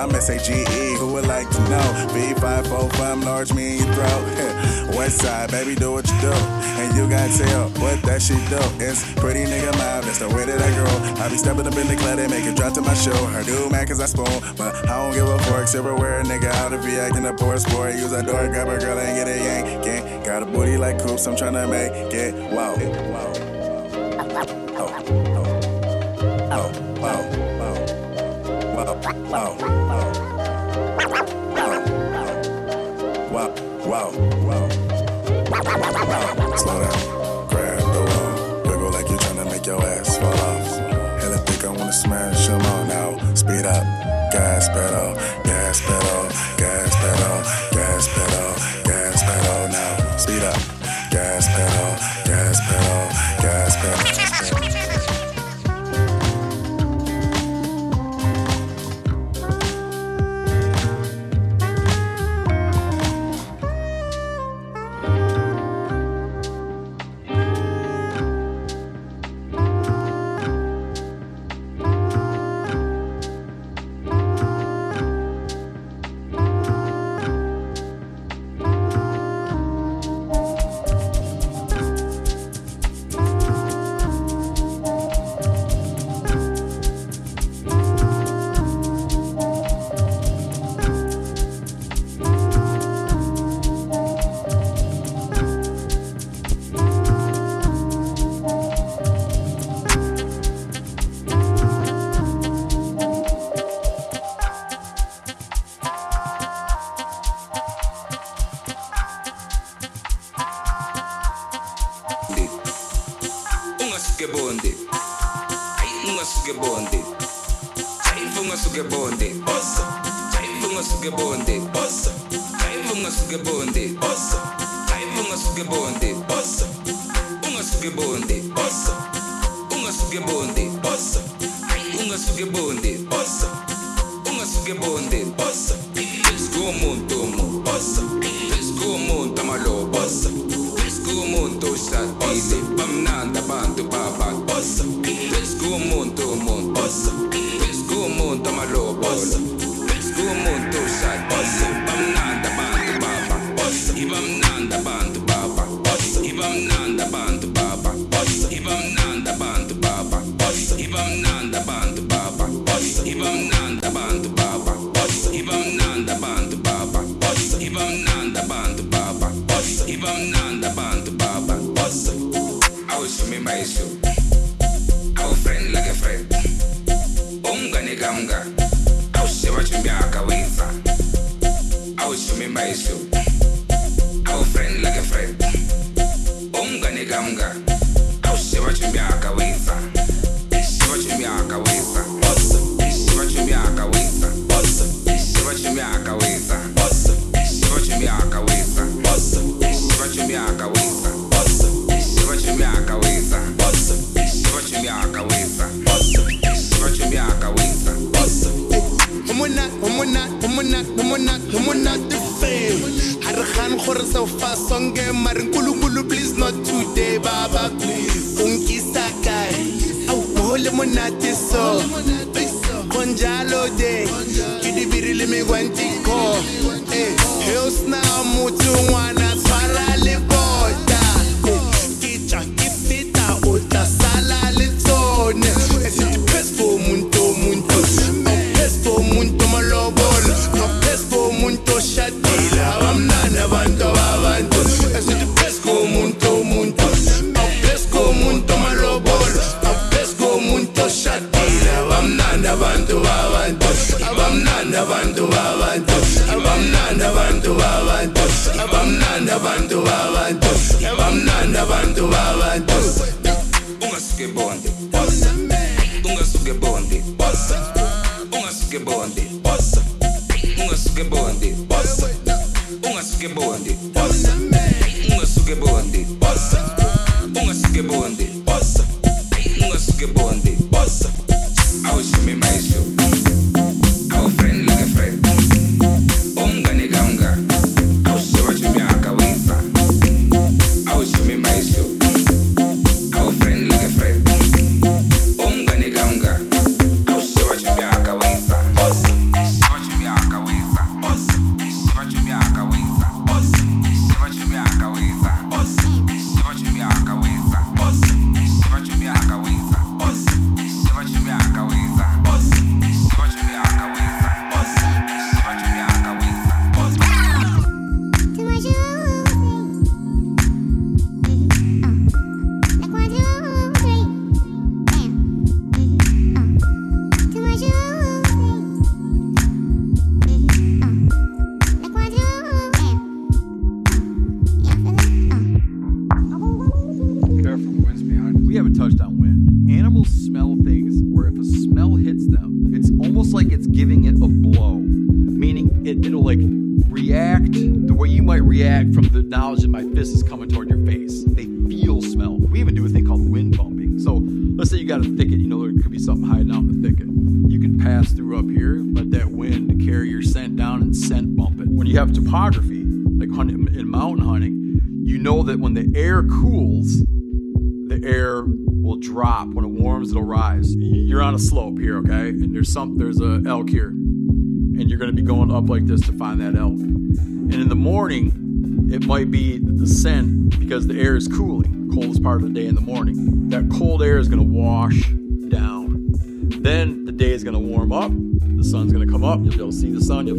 I'm 0.01 0.14
S-A-G-E. 0.14 0.96
Who 0.96 1.12
would 1.12 1.26
like 1.26 1.51
to 1.51 1.61
know? 1.68 1.84
B545, 2.16 3.22
large 3.22 3.53
me 3.53 3.76
in 3.76 3.84
your 3.84 3.92
throat. 3.92 4.96
West 4.96 5.18
side, 5.18 5.51
baby, 5.51 5.74
do 5.74 5.92
what 5.92 6.09
you 6.09 6.18
do. 6.22 6.32
And 6.32 6.96
you 6.96 7.07
got 7.07 7.28
tell 7.36 7.68
what 7.84 8.01
that 8.05 8.22
shit 8.22 8.40
do. 8.48 8.57
It's 8.82 9.05
pretty 9.20 9.44
nigga 9.44 9.76
mouth, 9.76 10.07
that's 10.07 10.20
the 10.20 10.28
way 10.28 10.46
that 10.46 10.59
I 10.59 10.70
grow. 10.72 11.22
I 11.22 11.28
be 11.28 11.36
stepping 11.36 11.66
up 11.66 11.76
in 11.76 11.86
the 11.86 11.96
club, 11.96 12.16
they 12.16 12.28
make 12.28 12.46
it 12.46 12.57
drop 12.57 12.72
to 12.74 12.80
my 12.80 12.94
show. 12.94 13.12
Her 13.26 13.44
do 13.44 13.68
man, 13.68 13.86
cause 13.86 14.01
I 14.01 14.07
spoon. 14.07 14.40
But 14.57 14.74
I 14.88 14.96
don't 15.05 15.12
give 15.12 15.28
a 15.28 15.38
fork, 15.40 15.68
silverware, 15.68 16.22
nigga 16.22 16.51
out 16.64 16.72
of 16.72 16.82
VI 16.82 16.96
acting 16.96 17.26
a 17.26 17.34
poor 17.34 17.59
sport. 17.59 17.92
Use 17.92 18.12
a 18.12 18.22
door, 18.22 18.48
grab 18.48 18.68
a 18.68 18.78
girl 18.78 18.98
and 18.98 19.16
get 19.18 19.28
a 19.28 19.36
yank. 19.36 19.84
Gang. 19.84 20.22
Got 20.24 20.42
a 20.42 20.46
booty 20.46 20.78
like 20.78 20.98
coops, 20.98 21.26
I'm 21.26 21.36
tryna 21.36 21.68
make 21.68 21.92
it. 22.14 22.34
Wow. 22.51 22.74
Wow. 23.12 23.32
Oh. 24.80 25.20
Oh. 25.36 26.72
Oh. 26.72 27.01
Wow. 27.03 27.49
Wow. 29.12 29.56
Wow. 33.30 33.50
Wow. 33.84 34.11
Wow. 34.46 34.68
Wow. 36.06 36.56
Slow 36.56 36.78
down. 36.80 37.48
Grab 37.48 37.78
the 37.78 38.02
wall. 38.06 38.90
Like 38.92 39.08
you're 39.08 39.18
make 39.46 39.66
your 39.66 39.82
ass 39.82 40.16
fall 40.18 40.32
off. 40.32 40.68
Think 41.46 41.64
I 41.64 41.68
wanna 41.70 41.92
all 42.66 42.84
now. 42.84 43.34
Speed 43.34 43.66
up. 43.66 43.84
Gas 44.32 44.68
pedal. 44.68 45.14
Gas 45.42 45.80
pedal. 45.80 46.28
Gas 46.56 46.94
pedal. 46.94 47.42
Gas 47.72 48.08
pedal. 48.14 48.54
Gas 48.84 49.22
pedal 49.24 49.68
now. 49.68 50.16
Speed 50.18 50.44
up. 50.44 50.61
Gas 51.11 51.48
pedal. 51.48 51.96
Gas 52.26 52.61
pedal. 52.68 52.89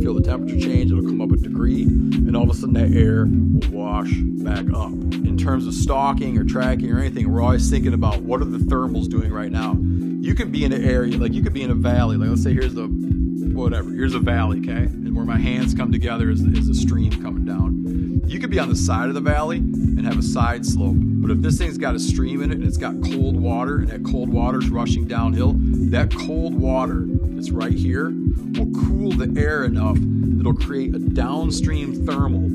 feel 0.02 0.14
the 0.16 0.22
temperature 0.22 0.60
change, 0.60 0.92
it'll 0.92 1.04
come 1.04 1.22
up 1.22 1.32
a 1.32 1.38
degree, 1.38 1.84
and 1.84 2.36
all 2.36 2.44
of 2.44 2.50
a 2.50 2.54
sudden 2.54 2.74
that 2.74 2.92
air 2.98 3.26
will 3.26 3.70
wash 3.72 4.12
back 4.12 4.66
up. 4.74 4.92
In 4.92 5.38
terms 5.38 5.68
of 5.68 5.74
stalking 5.74 6.38
or 6.38 6.44
tracking 6.44 6.92
or 6.92 7.00
anything, 7.00 7.32
we're 7.32 7.42
always 7.42 7.70
thinking 7.70 7.94
about 7.94 8.22
what 8.22 8.42
are 8.42 8.46
the 8.46 8.58
thermals 8.58 9.08
doing 9.08 9.32
right 9.32 9.52
now. 9.52 9.74
You 9.74 10.34
could 10.34 10.52
be 10.52 10.66
in 10.66 10.74
an 10.74 10.84
area, 10.84 11.18
like 11.18 11.34
you 11.34 11.44
could 11.44 11.54
be 11.54 11.62
in 11.62 11.70
a 11.70 11.76
valley, 11.76 12.18
like 12.18 12.30
let's 12.30 12.44
say 12.44 12.54
here's 12.54 12.74
the 12.74 12.88
whatever, 12.88 13.92
here's 13.92 14.16
a 14.16 14.20
valley, 14.20 14.60
okay? 14.60 14.86
And 14.86 15.16
where 15.16 15.26
my 15.26 15.38
hands 15.38 15.74
come 15.74 15.92
together 15.92 16.30
is, 16.30 16.42
is 16.42 16.68
a 16.68 16.74
stream 16.74 17.12
coming 17.22 17.46
down. 17.46 18.22
You 18.26 18.40
could 18.40 18.50
be 18.50 18.60
on 18.60 18.70
the 18.70 18.76
side 18.76 19.10
of 19.10 19.14
the 19.14 19.22
valley 19.22 19.58
and 19.58 20.06
have 20.06 20.18
a 20.18 20.24
side 20.24 20.66
slope 20.66 20.96
but 21.22 21.30
if 21.30 21.42
this 21.42 21.60
thing's 21.60 21.78
got 21.78 21.94
a 21.94 22.00
stream 22.00 22.42
in 22.42 22.52
it 22.52 22.56
and 22.56 22.64
it's 22.64 22.78
got 22.78 22.96
cold 23.04 23.40
water 23.40 23.78
and 23.78 23.90
that 23.90 24.04
cold 24.04 24.30
water's 24.30 24.70
rushing 24.70 25.08
downhill, 25.08 25.54
that 25.92 26.12
cold 26.12 26.56
water 26.56 27.06
that's 27.06 27.52
right 27.52 27.74
here 27.74 28.10
will 28.10 28.72
cool 28.88 29.12
the 29.12 29.40
air 29.40 29.64
enough 29.64 29.98
that 30.00 30.40
it'll 30.40 30.54
create 30.56 30.96
a 30.96 31.00
downstream 31.00 32.06
thermal 32.08 32.50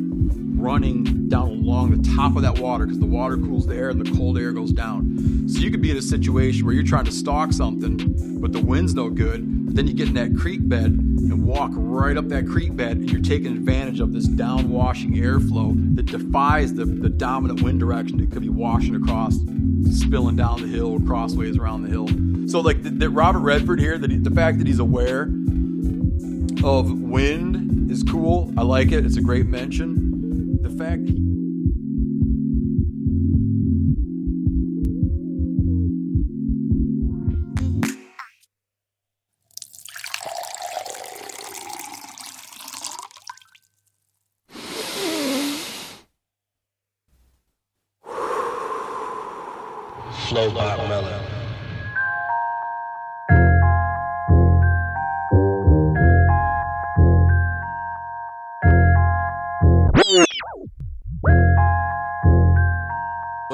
running 0.61 1.29
down 1.29 1.56
along 1.77 1.91
the 1.91 2.17
top 2.17 2.37
of 2.37 2.43
that 2.43 2.59
water 2.59 2.87
because 2.87 2.99
the 2.99 3.07
water 3.07 3.37
cools 3.37 3.67
the 3.67 3.77
air 3.77 3.91
and 3.91 4.01
the 4.01 4.11
cold 4.17 4.39
air 4.39 4.51
goes 4.53 4.73
down. 4.73 5.47
So 5.47 5.59
you 5.61 5.71
could 5.71 5.83
be 5.83 5.91
in 5.91 5.99
a 5.99 6.03
situation 6.03 6.65
where 6.65 6.75
you're 6.75 6.83
trying 6.83 7.05
to 7.05 7.13
stalk 7.13 7.53
something, 7.53 8.41
but 8.41 8.53
the 8.53 8.61
wind's 8.61 8.95
no 8.95 9.11
good. 9.11 9.67
But 9.67 9.75
then 9.75 9.87
you 9.87 9.93
get 9.93 10.09
in 10.09 10.15
that 10.15 10.35
creek 10.41 10.67
bed 10.67 10.87
and 10.87 11.45
walk 11.45 11.73
right 11.75 12.17
up 12.17 12.29
that 12.29 12.47
creek 12.47 12.75
bed, 12.75 12.97
and 12.97 13.11
you're 13.11 13.21
taking 13.21 13.49
advantage 13.49 14.01
of 14.01 14.15
this 14.15 14.27
downwashing 14.27 15.17
airflow 15.17 15.97
that 15.97 16.07
defies 16.07 16.73
the, 16.73 16.87
the 16.87 17.11
dominant 17.11 17.61
wind 17.61 17.79
direction 17.79 18.17
that 18.19 18.31
could 18.31 18.43
be 18.43 18.49
washing 18.49 18.95
across, 18.95 19.35
spilling 19.91 20.37
down 20.37 20.63
the 20.63 20.69
hill, 20.69 20.99
crossways 21.01 21.59
around 21.59 21.83
the 21.83 21.91
hill. 21.91 22.09
So 22.49 22.61
like 22.61 22.85
the, 22.85 22.91
the 22.91 23.11
Robert 23.11 23.41
Redford 23.41 23.81
here, 23.81 23.99
that 23.99 24.25
the 24.25 24.31
fact 24.31 24.59
that 24.59 24.67
he's 24.67 24.79
aware 24.79 25.25
of 26.65 26.91
wind 26.91 27.91
is 27.91 28.03
cool. 28.03 28.51
I 28.57 28.63
like 28.63 28.93
it. 28.93 29.05
It's 29.05 29.19
a 29.19 29.23
great 29.23 29.47
mention. 29.47 30.63
The 30.63 30.71
fact 30.71 31.03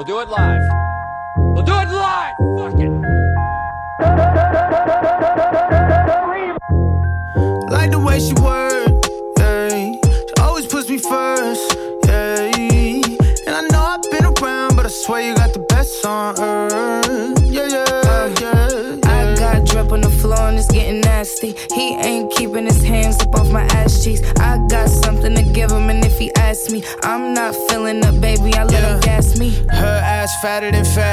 We'll 0.05 0.17
do 0.17 0.19
it 0.19 0.27
live. 0.27 0.61
We'll 1.37 1.63
do 1.63 1.71
it 1.79 1.87
live. 1.87 2.35
Fuck 2.57 2.77
it. 2.77 2.91
Like 7.71 7.91
the 7.91 7.99
way 7.99 8.19
she 8.19 8.33
work, 8.33 8.62
fatter 30.43 30.71
than 30.73 30.83
fat, 30.83 31.12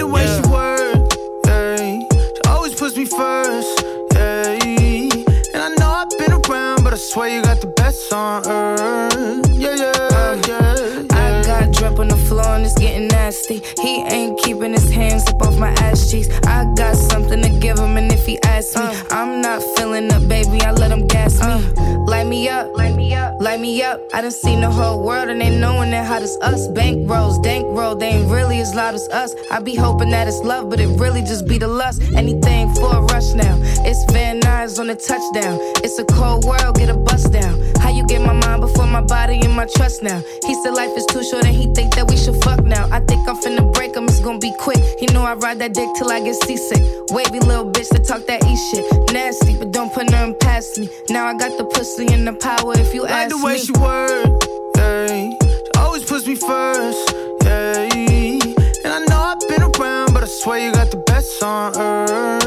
the 0.00 0.06
way 0.06 0.24
she 0.24 0.40
work, 0.48 1.12
yeah. 1.46 1.76
She 1.76 2.42
always 2.48 2.74
puts 2.74 2.96
me 2.96 3.04
first, 3.04 3.84
yeah. 4.14 4.56
And 5.52 5.62
I 5.62 5.68
know 5.78 5.90
I've 5.90 6.08
been 6.18 6.32
around, 6.32 6.84
but 6.84 6.94
I 6.94 6.96
swear 6.96 7.28
you 7.28 7.42
got 7.42 7.60
the 7.60 7.72
best 7.76 8.10
on 8.12 8.46
earth, 8.46 9.46
yeah, 9.50 9.74
yeah, 9.74 10.40
yeah. 10.48 10.69
Drip 11.80 11.98
on 11.98 12.08
the 12.08 12.16
floor 12.28 12.56
and 12.56 12.66
it's 12.66 12.78
getting 12.78 13.08
nasty. 13.08 13.62
He 13.80 14.02
ain't 14.02 14.38
keeping 14.40 14.74
his 14.74 14.90
hands 14.90 15.26
up 15.28 15.40
off 15.40 15.58
my 15.58 15.70
ass 15.80 16.10
cheeks. 16.10 16.28
I 16.46 16.70
got 16.74 16.94
something 16.94 17.40
to 17.40 17.48
give 17.48 17.78
him, 17.78 17.96
and 17.96 18.12
if 18.12 18.26
he 18.26 18.38
asks 18.42 18.76
me, 18.76 18.82
uh. 18.82 19.04
I'm 19.10 19.40
not 19.40 19.62
feeling 19.78 20.12
up, 20.12 20.28
baby. 20.28 20.60
I 20.60 20.72
let 20.72 20.90
him 20.90 21.06
gas 21.06 21.40
me. 21.40 21.46
Uh. 21.46 22.00
Light 22.04 22.26
me 22.26 22.50
up, 22.50 22.76
light 22.76 22.94
me 22.94 23.14
up, 23.14 23.40
light 23.40 23.60
me 23.60 23.82
up. 23.82 23.98
I 24.12 24.20
done 24.20 24.30
seen 24.30 24.60
the 24.60 24.70
whole 24.70 25.02
world 25.02 25.30
and 25.30 25.40
they 25.40 25.58
knowing 25.58 25.90
that 25.92 26.06
hot 26.06 26.22
as 26.22 26.36
us. 26.42 26.68
Bank 26.68 27.08
rolls, 27.08 27.38
dank 27.38 27.64
roll, 27.70 27.94
they 27.94 28.08
ain't 28.08 28.30
really 28.30 28.60
as 28.60 28.74
loud 28.74 28.94
as 28.94 29.08
us. 29.08 29.34
I 29.50 29.60
be 29.60 29.74
hoping 29.74 30.10
that 30.10 30.28
it's 30.28 30.40
love, 30.40 30.68
but 30.68 30.80
it 30.80 30.88
really 31.00 31.22
just 31.22 31.46
be 31.46 31.56
the 31.56 31.68
lust. 31.68 32.02
Anything 32.14 32.74
for 32.74 32.94
a 32.94 33.00
rush 33.00 33.32
now. 33.32 33.56
It's 33.86 34.12
Van 34.12 34.40
Nuys 34.40 34.78
on 34.78 34.88
the 34.88 34.96
touchdown. 34.96 35.58
It's 35.82 35.98
a 35.98 36.04
cold 36.04 36.44
world, 36.44 36.76
get 36.76 36.90
a 36.90 36.94
bust 36.94 37.32
down. 37.32 37.69
Get 38.10 38.22
my 38.22 38.32
mind 38.32 38.60
before 38.60 38.88
my 38.88 39.00
body 39.02 39.40
and 39.40 39.54
my 39.54 39.66
trust 39.76 40.02
now? 40.02 40.20
He 40.44 40.54
said 40.64 40.74
life 40.74 40.90
is 40.96 41.06
too 41.06 41.22
short 41.22 41.44
and 41.46 41.54
he 41.54 41.72
think 41.74 41.94
that 41.94 42.08
we 42.10 42.16
should 42.16 42.34
fuck 42.42 42.64
now. 42.64 42.88
I 42.90 42.98
think 42.98 43.28
I'm 43.28 43.36
finna 43.36 43.72
break 43.72 43.94
him, 43.96 44.04
it's 44.04 44.18
gonna 44.18 44.40
be 44.40 44.52
quick. 44.58 44.82
He 44.98 45.06
know 45.14 45.22
I 45.22 45.34
ride 45.34 45.60
that 45.60 45.74
dick 45.74 45.88
till 45.96 46.10
I 46.10 46.18
get 46.18 46.34
seasick. 46.42 46.82
Wavy 47.12 47.38
little 47.38 47.70
bitch 47.70 47.88
that 47.90 48.04
talk 48.04 48.26
that 48.26 48.42
E 48.44 48.56
shit. 48.68 48.84
Nasty, 49.12 49.56
but 49.56 49.70
don't 49.70 49.94
put 49.94 50.10
nothing 50.10 50.34
past 50.40 50.76
me. 50.78 50.88
Now 51.08 51.26
I 51.26 51.34
got 51.38 51.56
the 51.56 51.64
pussy 51.64 52.06
and 52.12 52.26
the 52.26 52.32
power 52.32 52.72
if 52.76 52.92
you 52.92 53.02
Like 53.02 53.12
ask 53.12 53.36
the 53.36 53.44
way 53.44 53.52
me. 53.54 53.58
she 53.60 53.72
work, 53.78 54.42
yeah. 54.76 55.06
She 55.06 55.70
always 55.78 56.02
puts 56.04 56.26
me 56.26 56.34
first, 56.34 57.14
yeah. 57.44 57.94
And 58.82 58.92
I 58.92 59.04
know 59.08 59.20
I've 59.30 59.38
been 59.48 59.62
around, 59.62 60.14
but 60.14 60.24
I 60.24 60.26
swear 60.42 60.58
you 60.58 60.72
got 60.72 60.90
the 60.90 60.96
best 61.06 61.40
on 61.44 61.76
earth, 61.78 62.39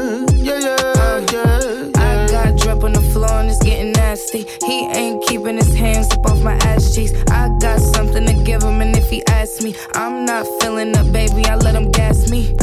He 4.42 4.86
ain't 4.96 5.24
keeping 5.26 5.56
his 5.56 5.72
hands 5.74 6.10
up 6.10 6.26
off 6.26 6.42
my 6.42 6.54
ass 6.54 6.94
cheeks. 6.94 7.12
I 7.30 7.48
got 7.60 7.78
something 7.80 8.26
to 8.26 8.32
give 8.32 8.62
him, 8.62 8.80
and 8.80 8.96
if 8.96 9.08
he 9.08 9.24
asks 9.26 9.62
me, 9.62 9.76
I'm 9.94 10.24
not 10.24 10.44
feeling 10.60 10.96
up, 10.96 11.12
baby. 11.12 11.44
I 11.46 11.54
let 11.54 11.74
him 11.76 11.90
gas 11.92 12.30
me. 12.30 12.56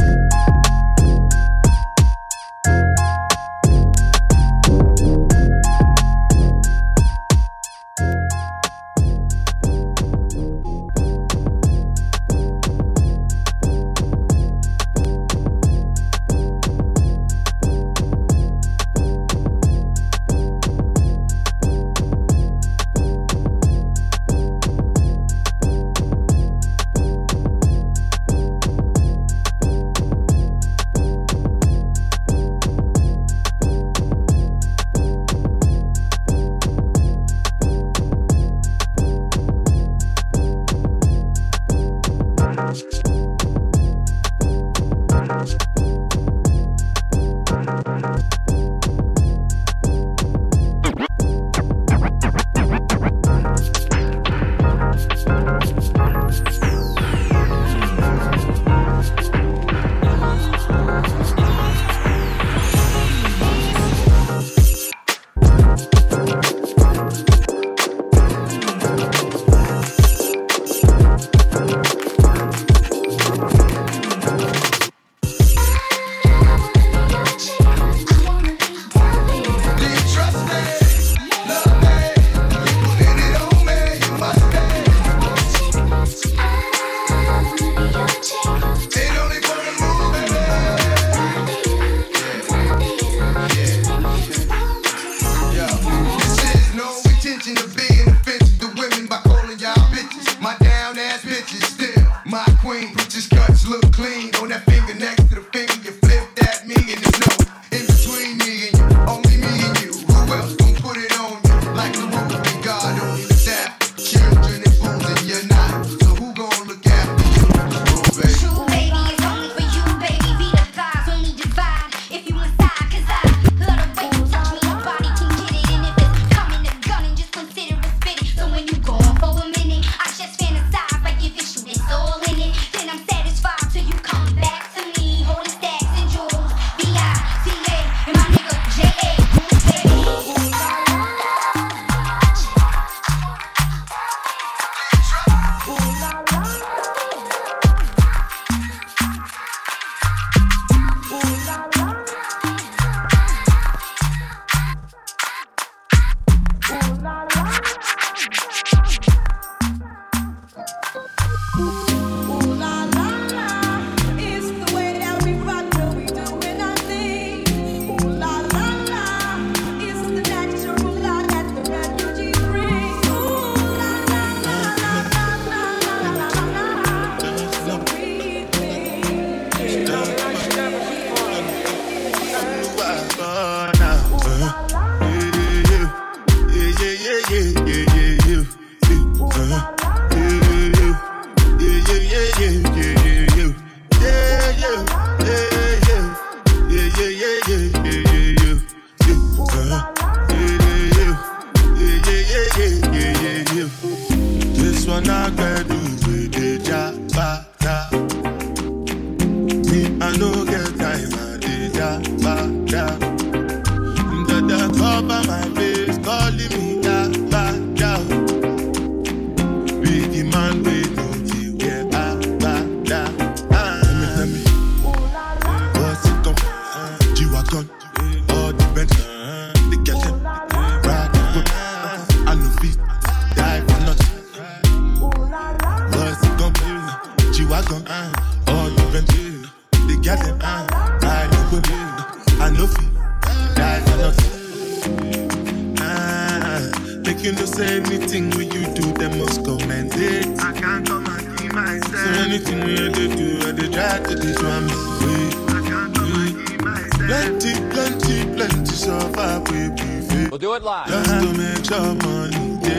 do 260.41 260.55
it 260.55 260.63
live. 260.63 260.89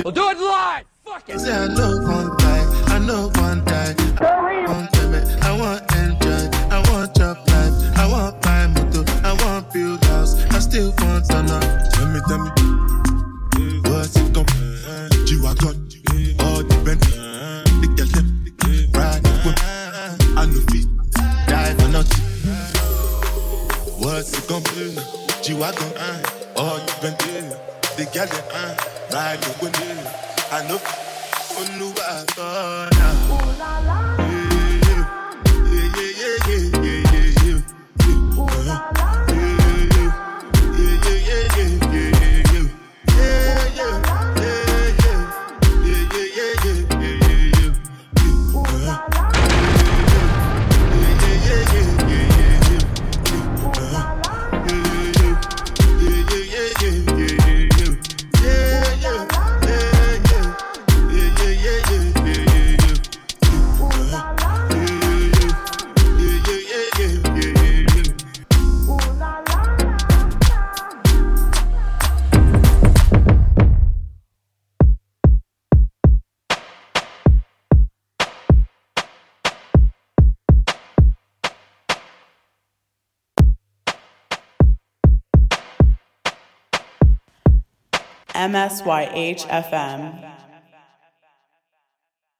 We'll 0.04 0.12
do 0.12 0.30
it 0.30 0.38
live. 0.38 0.84
Fuck 1.04 1.28
it. 1.28 1.38
girl, 28.26 28.40
you. 29.10 29.98
I 30.50 30.66
know. 30.68 30.80
Ooh 33.30 33.58
la 33.58 33.78
la. 33.86 34.31
M 88.52 88.56
S 88.56 88.84
Y 88.84 89.08
H 89.14 89.46
F 89.48 89.72
M. 89.72 90.31